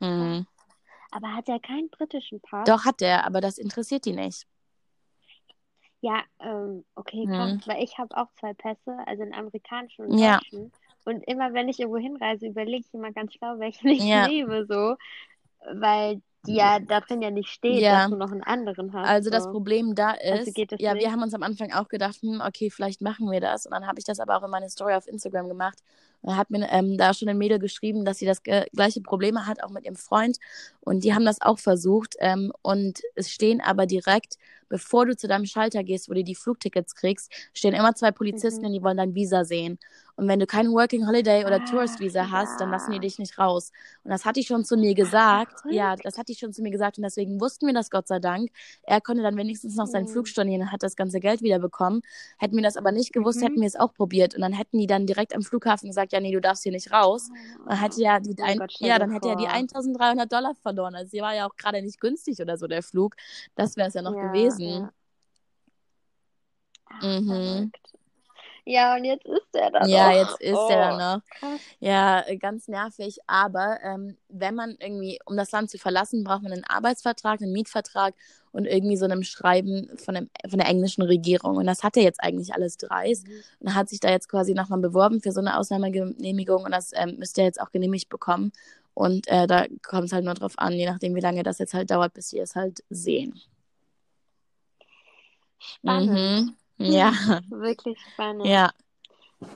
[0.00, 0.46] Mhm.
[1.12, 2.64] Aber hat er keinen britischen Pass?
[2.66, 4.46] Doch, hat er, aber das interessiert die nicht.
[6.00, 7.60] Ja, ähm, okay, krass, hm.
[7.66, 10.64] weil ich habe auch zwei Pässe, also einen amerikanischen und einen deutschen.
[10.64, 10.70] Ja.
[11.04, 14.26] Und immer wenn ich irgendwo hinreise, überlege ich immer ganz schlau, welchen ich ja.
[14.26, 14.96] nehme, so.
[15.72, 18.02] Weil die ja da drin ja nicht steht, ja.
[18.02, 19.08] dass du noch einen anderen hast.
[19.08, 19.30] Also so.
[19.30, 21.04] das Problem da also ist, also ja, nicht?
[21.04, 23.66] wir haben uns am Anfang auch gedacht, hm, okay, vielleicht machen wir das.
[23.66, 25.78] Und dann habe ich das aber auch in meine Story auf Instagram gemacht.
[26.22, 29.62] Und hat mir ähm, da schon ein Mädel geschrieben, dass sie das gleiche Problem hat,
[29.62, 30.38] auch mit ihrem Freund.
[30.80, 32.14] Und die haben das auch versucht.
[32.20, 34.36] Ähm, und es stehen aber direkt,
[34.72, 38.62] bevor du zu deinem Schalter gehst, wo du die Flugtickets kriegst, stehen immer zwei Polizisten
[38.62, 38.66] mhm.
[38.68, 39.78] und die wollen dein Visa sehen.
[40.16, 43.18] Und wenn du kein Working Holiday oder ah, Tourist Visa hast, dann lassen die dich
[43.18, 43.72] nicht raus.
[44.04, 45.62] Und das hat die schon zu mir gesagt.
[45.64, 48.08] Ach, ja, das hat die schon zu mir gesagt und deswegen wussten wir das Gott
[48.08, 48.50] sei Dank.
[48.82, 50.10] Er konnte dann wenigstens noch seinen mhm.
[50.10, 52.02] Flug stornieren und hat das ganze Geld wieder bekommen.
[52.38, 53.44] Hätten wir das aber nicht gewusst, mhm.
[53.44, 54.34] hätten wir es auch probiert.
[54.34, 56.92] Und dann hätten die dann direkt am Flughafen gesagt, ja, nee, du darfst hier nicht
[56.92, 57.30] raus.
[57.58, 60.54] Und dann hätte ja die, oh ein, Gott, ja, dann hätte er die 1300 Dollar
[60.54, 60.94] verloren.
[60.94, 63.16] Also sie war ja auch gerade nicht günstig oder so, der Flug.
[63.54, 64.61] Das wäre es ja noch ja, gewesen.
[64.64, 64.92] Ja.
[66.86, 67.72] Ach, mhm.
[68.64, 70.14] Ja, und jetzt ist er da Ja, noch.
[70.14, 71.24] jetzt ist oh, er da noch.
[71.26, 71.60] Krass.
[71.80, 73.18] Ja, ganz nervig.
[73.26, 77.52] Aber ähm, wenn man irgendwie, um das Land zu verlassen, braucht man einen Arbeitsvertrag, einen
[77.52, 78.14] Mietvertrag
[78.52, 81.56] und irgendwie so einem Schreiben von, dem, von der englischen Regierung.
[81.56, 83.26] Und das hat er jetzt eigentlich alles dreist.
[83.26, 83.42] Mhm.
[83.60, 86.62] Und hat sich da jetzt quasi nochmal beworben für so eine Ausnahmegenehmigung.
[86.62, 88.52] Und das ähm, müsste er jetzt auch genehmigt bekommen.
[88.94, 91.74] Und äh, da kommt es halt nur drauf an, je nachdem, wie lange das jetzt
[91.74, 93.40] halt dauert, bis sie es halt sehen.
[95.62, 96.10] Spannend.
[96.10, 96.56] Mhm.
[96.78, 97.12] Ja.
[97.48, 98.46] Wirklich spannend.
[98.46, 98.72] Ja,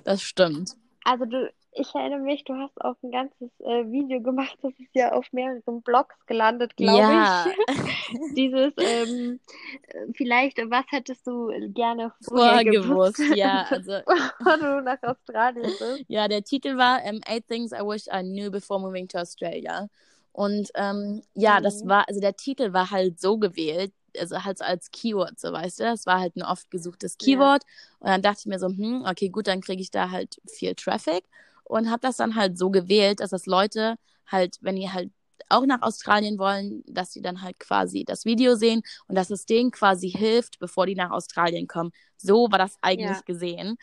[0.05, 0.77] das stimmt.
[1.05, 4.95] Also du, ich erinnere mich, du hast auch ein ganzes äh, Video gemacht, das ist
[4.95, 7.47] ja auf mehreren Blogs gelandet, glaube Ja.
[7.47, 7.77] ich.
[8.37, 9.41] Dieses, ähm,
[9.89, 13.93] äh, vielleicht, was hättest du gerne Vorher gewusst, ja, also
[14.39, 16.05] bevor du nach Australien bist?
[16.09, 19.89] Ja, der Titel war ähm, Eight Things I Wish I Knew Before Moving to Australia.
[20.33, 21.89] Und ähm, ja, das Mhm.
[21.89, 25.81] war, also der Titel war halt so gewählt, also halt so als Keyword, so weißt
[25.81, 27.25] du, das war halt ein oft gesuchtes Ja.
[27.25, 27.63] Keyword.
[28.01, 30.75] Und dann dachte ich mir so, hm, okay, gut, dann kriege ich da halt viel
[30.75, 31.25] Traffic.
[31.65, 33.97] Und habe das dann halt so gewählt, dass das Leute
[34.27, 35.11] halt, wenn die halt
[35.49, 39.47] auch nach Australien wollen, dass sie dann halt quasi das Video sehen und dass es
[39.47, 41.93] denen quasi hilft, bevor die nach Australien kommen.
[42.17, 43.23] So war das eigentlich Ja.
[43.27, 43.77] gesehen.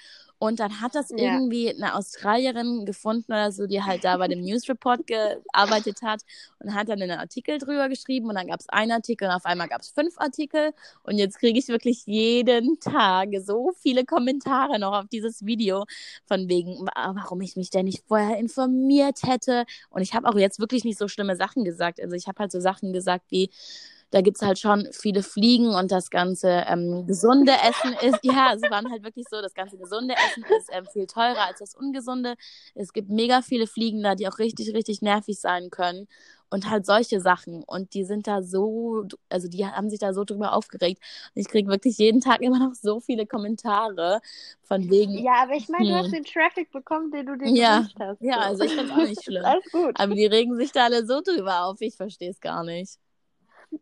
[0.43, 1.17] Und dann hat das Ja.
[1.35, 6.21] irgendwie eine Australierin gefunden oder so, die halt da bei dem News Report gearbeitet hat
[6.59, 9.45] und hat dann einen Artikel drüber geschrieben und dann gab es einen Artikel und auf
[9.45, 10.73] einmal gab es fünf Artikel
[11.03, 15.85] und jetzt kriege ich wirklich jeden Tag so viele Kommentare noch auf dieses Video
[16.25, 20.35] von wegen, wa- warum ich mich denn nicht vorher informiert hätte und ich habe auch
[20.35, 22.01] jetzt wirklich nicht so schlimme Sachen gesagt.
[22.01, 23.49] Also ich habe halt so Sachen gesagt wie,
[24.13, 28.53] da gibt es halt schon viele Fliegen und das ganze ähm, gesunde Essen ist, ja,
[28.53, 31.73] es waren halt wirklich so, das ganze gesunde Essen ist ähm, viel teurer als das
[31.75, 32.35] ungesunde.
[32.75, 36.07] Es gibt mega viele Fliegen da, die auch richtig, richtig nervig sein können
[36.51, 37.63] und halt solche Sachen.
[37.63, 41.01] Und die sind da so, also die haben sich da so drüber aufgeregt.
[41.35, 44.21] Und ich kriege wirklich jeden Tag immer noch so viele Kommentare
[44.61, 46.11] von wegen, Ja, aber ich meine, du hast Hm.
[46.13, 47.79] den Traffic bekommen, den du dir Ja.
[47.79, 48.21] gewünscht hast.
[48.21, 48.41] Ja, so.
[48.41, 49.43] also ich find's auch nicht schlimm.
[49.43, 49.99] Alles gut.
[49.99, 52.99] aber die regen sich da alle so drüber auf, ich verstehe es gar nicht.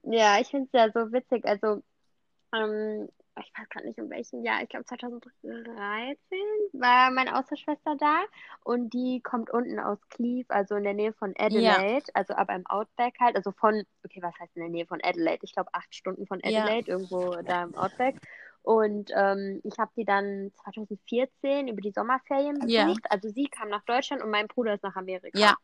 [0.04, 1.46] Ja, ich finde es ja so witzig.
[1.46, 1.82] Also,
[2.56, 6.18] ähm, ich weiß gar nicht in welchem Jahr, ich glaube 2013
[6.74, 8.22] war meine Austauschschwester da
[8.64, 12.68] und die kommt unten aus Cleve, also in der Nähe von Adelaide, also aber im
[12.68, 15.44] Outback halt, also von, okay, was heißt in der Nähe von Adelaide?
[15.44, 16.64] Ich glaube acht Stunden von Ja.
[16.64, 18.16] Adelaide, irgendwo da im Outback.
[18.64, 22.72] Und ähm, ich habe die dann 2014 über die Sommerferien besucht.
[22.74, 23.10] Ja.
[23.10, 25.39] Also sie kam nach Deutschland und mein Bruder ist nach Amerika.
[25.39, 25.56] Ja.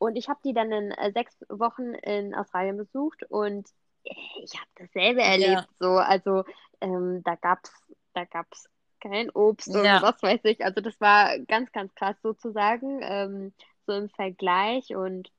[0.00, 3.68] Und ich habe die dann in äh, sechs Wochen in Australien besucht und
[4.04, 5.68] äh, ich habe dasselbe erlebt.
[5.78, 6.44] So, also
[6.80, 7.70] ähm, da gab's,
[8.14, 8.66] da gab's
[9.02, 10.00] kein Obst und Ja.
[10.00, 10.64] was weiß ich.
[10.64, 13.52] Also das war ganz, ganz krass sozusagen, ähm,
[13.86, 14.96] so im Vergleich.
[14.96, 15.30] Und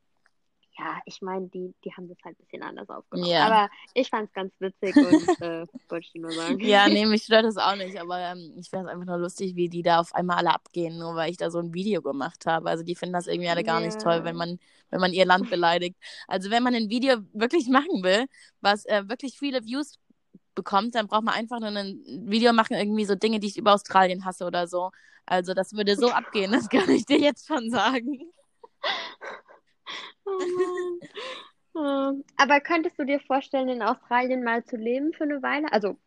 [0.78, 3.30] ja, ich meine, die, die haben das halt ein bisschen anders aufgenommen.
[3.30, 3.46] Ja.
[3.46, 5.04] Aber ich fand es ganz witzig und
[5.42, 6.60] äh, wollte ich dir nur sagen.
[6.60, 9.56] Ja, nee, mich stört das auch nicht, aber ähm, ich finde es einfach nur lustig,
[9.56, 12.46] wie die da auf einmal alle abgehen, nur weil ich da so ein Video gemacht
[12.46, 12.70] habe.
[12.70, 14.60] Also die finden das irgendwie alle gar nicht toll, wenn man,
[14.90, 15.98] wenn man ihr Land beleidigt.
[16.28, 18.26] Also wenn man ein Video wirklich machen will,
[18.62, 20.00] was äh, wirklich viele Views
[20.56, 23.74] bekommt, dann braucht man einfach nur ein Video machen, irgendwie so Dinge, die ich über
[23.74, 24.92] Australien hasse oder so.
[25.26, 28.32] Also das würde so abgehen, das kann ich dir jetzt schon sagen.
[32.38, 35.72] Aber könntest du dir vorstellen, in Australien mal zu leben für eine Weile?
[35.72, 35.98] Also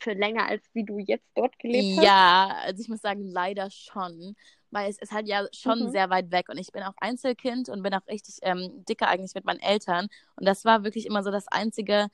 [0.00, 2.04] für länger, als wie du jetzt dort gelebt hast?
[2.04, 4.36] Ja, also ich muss sagen, leider schon.
[4.70, 5.90] Weil es ist halt ja schon Mhm.
[5.92, 9.34] sehr weit weg und ich bin auch Einzelkind und bin auch richtig ähm, dicker eigentlich
[9.34, 10.08] mit meinen Eltern.
[10.36, 12.08] Und das war wirklich immer so das einzige,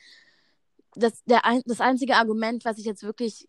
[0.95, 3.47] das, der, das einzige Argument, was ich jetzt wirklich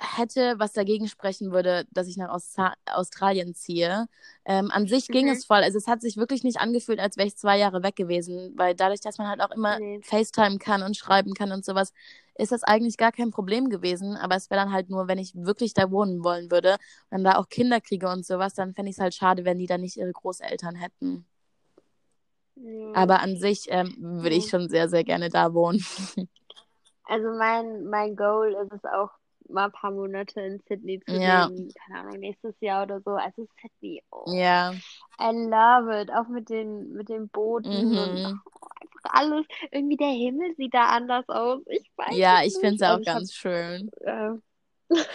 [0.00, 4.06] hätte, was dagegen sprechen würde, dass ich nach Austra Australien ziehe.
[4.44, 5.32] Ähm, an sich ging Mhm.
[5.32, 5.58] es voll.
[5.62, 8.74] Also es hat sich wirklich nicht angefühlt, als wäre ich zwei Jahre weg gewesen, weil
[8.74, 10.00] dadurch, dass man halt auch immer Nee.
[10.02, 11.92] FaceTime kann und schreiben kann und sowas,
[12.34, 14.16] ist das eigentlich gar kein Problem gewesen.
[14.16, 16.76] Aber es wäre dann halt nur, wenn ich wirklich da wohnen wollen würde
[17.10, 19.66] und da auch Kinder kriege und sowas, dann fände ich es halt schade, wenn die
[19.66, 21.26] dann nicht ihre Großeltern hätten.
[22.56, 22.92] Ja.
[22.94, 24.50] Aber an sich ähm, würde ich Ja.
[24.50, 25.84] schon sehr, sehr gerne da wohnen.
[27.04, 29.10] Also mein, mein Goal ist es auch,
[29.52, 31.50] mal ein paar Monate in Sydney zu Ja.
[31.50, 31.72] leben.
[31.74, 33.12] Keine Ahnung, nächstes Jahr oder so.
[33.12, 34.80] Also Sydney, oh, ja.
[35.20, 36.10] I love it.
[36.12, 38.42] Auch mit den, mit den Booten und Mhm.
[38.46, 39.46] oh, einfach alles.
[39.72, 41.62] Irgendwie der Himmel sieht da anders aus.
[41.68, 43.92] Ich weiß Ja, ich finde es auch Also ich hab, ganz schön.
[44.02, 44.32] äh,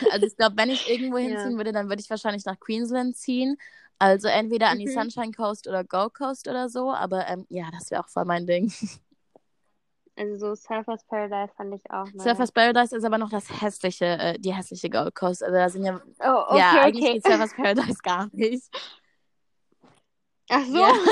[0.09, 1.27] Also ich glaube, wenn ich irgendwo ja.
[1.27, 3.57] hinziehen würde, dann würde ich wahrscheinlich nach Queensland ziehen.
[3.99, 4.89] Also entweder an die Mhm.
[4.89, 6.91] Sunshine Coast oder Gold Coast oder so.
[6.93, 8.71] Aber ähm, ja, das wäre auch voll mein Ding.
[10.17, 12.23] Also so Surfers Paradise fand ich auch nice.
[12.23, 15.43] Surfers Paradise ist aber noch das hässliche, äh, die hässliche Gold Coast.
[15.43, 17.13] Also da sind ja, Oh, okay, ja, eigentlich okay.
[17.15, 18.63] geht Surfers Paradise gar nicht.
[20.49, 20.77] Ach so.
[20.79, 20.91] Ja.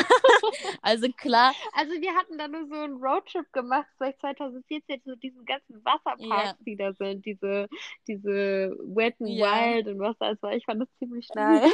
[0.81, 5.45] Also klar, Also wir hatten da nur so einen Roadtrip gemacht, vielleicht 2014, zu diesen
[5.45, 6.55] ganzen Wasserparks, Ja.
[6.59, 7.67] die da sind, diese,
[8.07, 9.45] diese Wet n Ja.
[9.75, 10.53] Wild und was das war.
[10.53, 11.71] Ich fand das ziemlich nice.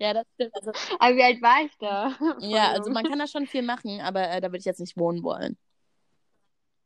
[0.00, 0.54] ja, das stimmt.
[0.56, 2.16] Also, Aber wie alt war ich da?
[2.40, 4.96] Ja, also man kann da schon viel machen, aber äh, da würde ich jetzt nicht
[4.98, 5.56] wohnen wollen.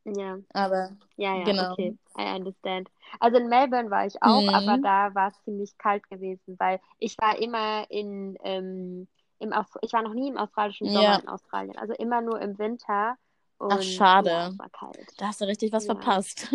[0.07, 1.73] Ja, Aber ja, ja, Genau.
[1.73, 1.97] okay.
[2.17, 2.89] I understand.
[3.19, 4.55] Also in Melbourne war ich auch, Mhm.
[4.55, 9.07] aber da war es ziemlich kalt gewesen, weil ich war immer in, ähm,
[9.39, 11.19] im Aus ich war noch nie im australischen Sommer Ja.
[11.21, 13.17] in Australien, also immer nur im Winter.
[13.59, 14.29] Und Ach, schade.
[14.29, 15.13] Ja, es war kalt.
[15.17, 15.93] da hast du richtig was Ja.
[15.93, 16.47] verpasst.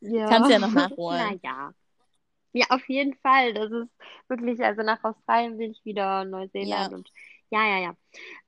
[0.00, 0.26] Ja.
[0.30, 1.40] Kannst ja noch nachholen.
[1.42, 1.74] Naja.
[2.54, 3.54] Ja, auf jeden Fall.
[3.54, 3.88] Das ist
[4.28, 6.98] wirklich, also nach Australien will ich wieder, Neuseeland Ja.
[6.98, 7.10] und
[7.50, 7.96] ja, ja, ja.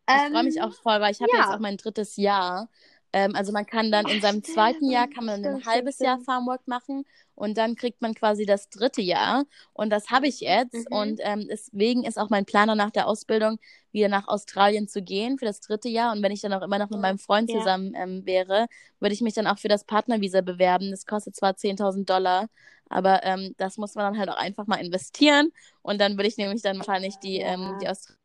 [0.06, 1.42] Ich freue mich Ähm, auch voll, weil ich habe ja.
[1.42, 2.68] jetzt auch mein drittes Jahr.
[3.14, 6.18] Ähm, also man kann dann in seinem zweiten Jahr kann man ein halbes Jahr.
[6.20, 7.04] Farmwork machen
[7.36, 10.96] und dann kriegt man quasi das dritte Jahr und das habe ich jetzt Mhm.
[10.98, 13.58] und ähm, deswegen ist auch mein Plan nach der Ausbildung
[13.92, 16.78] wieder nach Australien zu gehen für das dritte Jahr und wenn ich dann auch immer
[16.78, 17.58] noch mit meinem Freund Ja.
[17.58, 18.66] zusammen ähm, wäre,
[18.98, 20.90] würde ich mich dann auch für das Partnervisa bewerben.
[20.90, 22.48] Das kostet zwar 10.000 Dollar,
[22.88, 25.52] aber ähm, das muss man dann halt auch einfach mal investieren
[25.82, 27.54] und dann würde ich nämlich dann wahrscheinlich die, Ja.
[27.54, 28.18] ähm, die Australien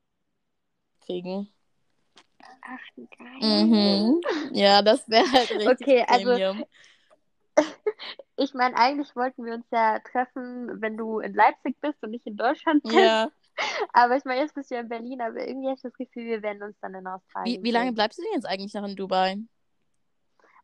[1.06, 1.50] kriegen.
[2.62, 2.80] Ach,
[3.18, 3.66] geil.
[3.66, 4.22] Mhm.
[4.54, 6.66] Ja, das wäre halt richtig Okay, also Premium.
[8.38, 12.26] ich meine, eigentlich wollten wir uns ja treffen, wenn du in Leipzig bist und nicht
[12.28, 12.96] in Deutschland bist.
[12.96, 13.32] Ja.
[13.94, 16.26] Aber ich meine, jetzt bist du ja in Berlin, aber irgendwie habe ich das Gefühl,
[16.26, 17.96] wir werden uns dann in Wie, Australien wie lange sehen.
[17.96, 19.38] bleibst du denn jetzt eigentlich noch in Dubai?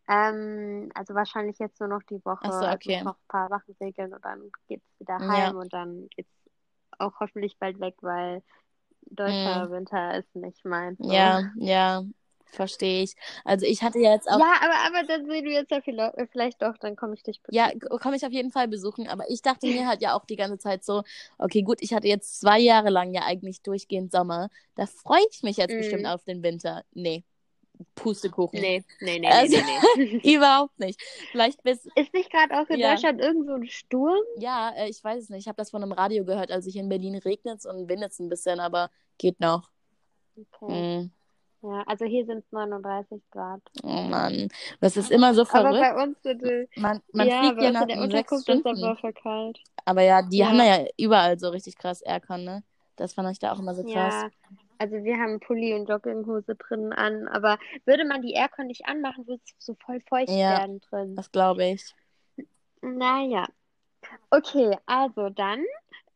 [0.08, 2.40] Ähm, also wahrscheinlich jetzt nur noch die Woche.
[2.44, 3.04] Ach so, Also okay.
[3.04, 5.28] noch ein paar Sachen regeln und dann geht's wieder Ja.
[5.28, 6.30] heim und dann geht's
[7.00, 8.42] auch hoffentlich bald weg, weil
[9.08, 9.72] deutscher Mhm.
[9.72, 11.00] Winter ist nicht meins.
[11.06, 11.14] So.
[11.14, 12.04] Ja, ja,
[12.46, 13.16] verstehe ich.
[13.44, 16.16] Also ich hatte ja jetzt auch, Ja, aber, aber dann sehen wir jetzt ja vielleicht,
[16.32, 17.82] vielleicht doch, dann komme ich dich ja, besuchen.
[18.00, 20.58] komme ich auf jeden Fall besuchen, aber ich dachte mir halt ja auch die ganze
[20.58, 21.04] Zeit so,
[21.38, 24.50] okay, gut, ich hatte jetzt zwei Jahre lang ja eigentlich durchgehend Sommer.
[24.76, 26.08] Da freue ich mich jetzt bestimmt Mhm.
[26.08, 26.84] auf den Winter.
[26.94, 27.24] Nee,
[27.96, 28.60] Pustekuchen.
[28.62, 29.64] Nee, nee, nee, Also- nee,
[29.98, 30.34] nee, nee.
[30.36, 31.02] Überhaupt nicht.
[31.32, 32.92] Vielleicht bis, Ist nicht gerade auch in Ja.
[32.92, 34.18] Deutschland irgend so ein Sturm?
[34.38, 35.42] ja, äh, ich weiß es nicht.
[35.42, 38.12] Ich habe das von einem Radio gehört, also hier in Berlin regnet es und windet
[38.12, 39.70] es ein bisschen, aber geht noch.
[40.38, 41.02] Okay.
[41.02, 41.12] Mhm.
[41.62, 43.62] Ja, also hier sind es 39 Grad.
[43.82, 44.50] Oh Mann,
[44.82, 45.80] das ist immer so Aber verrückt.
[45.82, 48.96] bei uns wird es, Man, man ja, fliegt ja nach in der Unterkunft ist aber
[48.98, 49.60] verkalt.
[49.84, 50.50] Aber ja, die Ja.
[50.50, 52.64] haben ja überall so richtig krass Aircon, ne?
[52.98, 53.94] Das fand ich da auch immer so krass.
[53.94, 54.30] Ja,
[54.78, 59.28] also wir haben Pulli und Jogginghose drinnen an, aber würde man die Aircon nicht anmachen,
[59.28, 60.60] würde es so voll feucht Ja.
[60.60, 61.16] werden drin.
[61.16, 61.94] Das glaube ich.
[62.82, 63.48] Naja.
[64.30, 65.60] Okay, also dann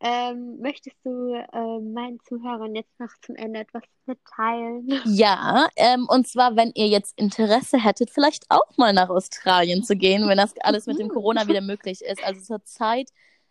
[0.01, 4.87] ähm, möchtest du äh, meinen Zuhörern jetzt noch zum Ende etwas mitteilen?
[5.05, 9.95] Ja, ähm, und zwar, wenn ihr jetzt Interesse hättet, vielleicht auch mal nach Australien zu
[9.95, 11.11] gehen, wenn das alles mit dem Mhm.
[11.13, 12.23] Corona wieder möglich ist.
[12.23, 13.09] Also zur Zeit,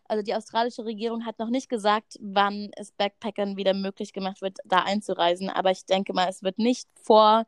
[0.08, 4.58] also die australische Regierung hat noch nicht gesagt, wann es Backpackern wieder möglich gemacht wird,
[4.64, 5.50] da einzureisen.
[5.50, 7.46] Aber ich denke mal, es wird nicht vor,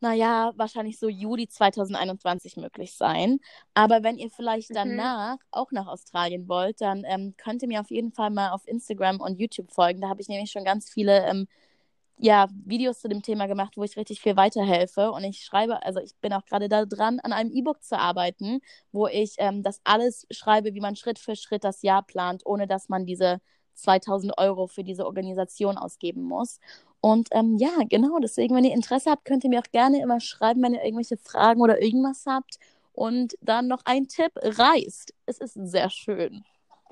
[0.00, 3.38] naja, wahrscheinlich so Juli 2021 möglich sein.
[3.74, 4.74] Aber wenn ihr vielleicht Mhm.
[4.74, 8.66] danach auch nach Australien wollt, dann ähm, könnt ihr mir auf jeden Fall mal auf
[8.66, 10.00] Instagram und YouTube folgen.
[10.00, 11.46] Da habe ich nämlich schon ganz viele ähm,
[12.18, 15.10] ja, Videos zu dem Thema gemacht, wo ich richtig viel weiterhelfe.
[15.10, 18.60] Und ich schreibe, also ich bin auch gerade da dran, an einem E-Book zu arbeiten,
[18.92, 22.66] wo ich ähm, das alles schreibe, wie man Schritt für Schritt das Jahr plant, ohne
[22.66, 23.40] dass man diese
[23.74, 26.60] 2000 Euro für diese Organisation ausgeben muss.
[27.00, 30.20] Und ähm, ja, genau, deswegen, wenn ihr Interesse habt, könnt ihr mir auch gerne immer
[30.20, 32.58] schreiben, wenn ihr irgendwelche Fragen oder irgendwas habt.
[32.92, 35.14] Und dann noch ein Tipp, reist.
[35.26, 36.44] Es ist sehr schön.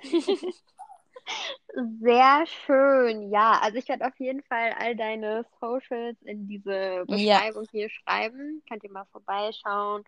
[2.00, 3.58] Sehr schön, ja.
[3.62, 7.38] Also ich werde auf jeden Fall all deine Socials in diese Ja.
[7.38, 8.62] Beschreibung hier schreiben.
[8.68, 10.02] Könnt ihr mal vorbeischauen.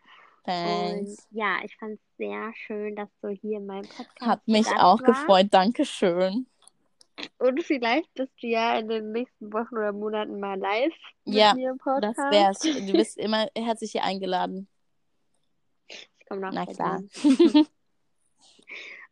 [0.45, 1.27] Und Thanks.
[1.31, 5.01] ja, ich fand es sehr schön, dass du hier in meinem Podcast Hat mich auch
[5.01, 5.05] warst.
[5.05, 5.47] gefreut.
[5.51, 6.47] Dankeschön.
[7.37, 10.93] Und vielleicht bist du ja in den nächsten Wochen oder Monaten mal live
[11.25, 12.31] mit Ja, mir im Das Podcast.
[12.31, 12.59] wär's.
[12.87, 14.67] Du bist immer herzlich hier eingeladen.
[15.87, 17.01] Ich komme nach Na klar.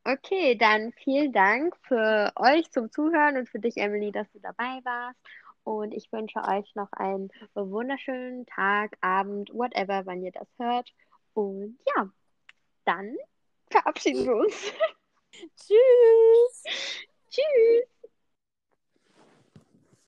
[0.04, 4.80] Okay, dann vielen Dank für euch zum Zuhören und für dich, Emily, dass du dabei
[4.84, 5.20] warst.
[5.64, 10.92] Und ich wünsche euch noch einen wunderschönen Tag, Abend, whatever, wann ihr das hört.
[11.34, 12.10] Und ja,
[12.86, 13.16] dann
[13.70, 14.74] verabschieden wir uns.
[15.56, 16.64] Tschüss.
[17.30, 17.91] Tschüss.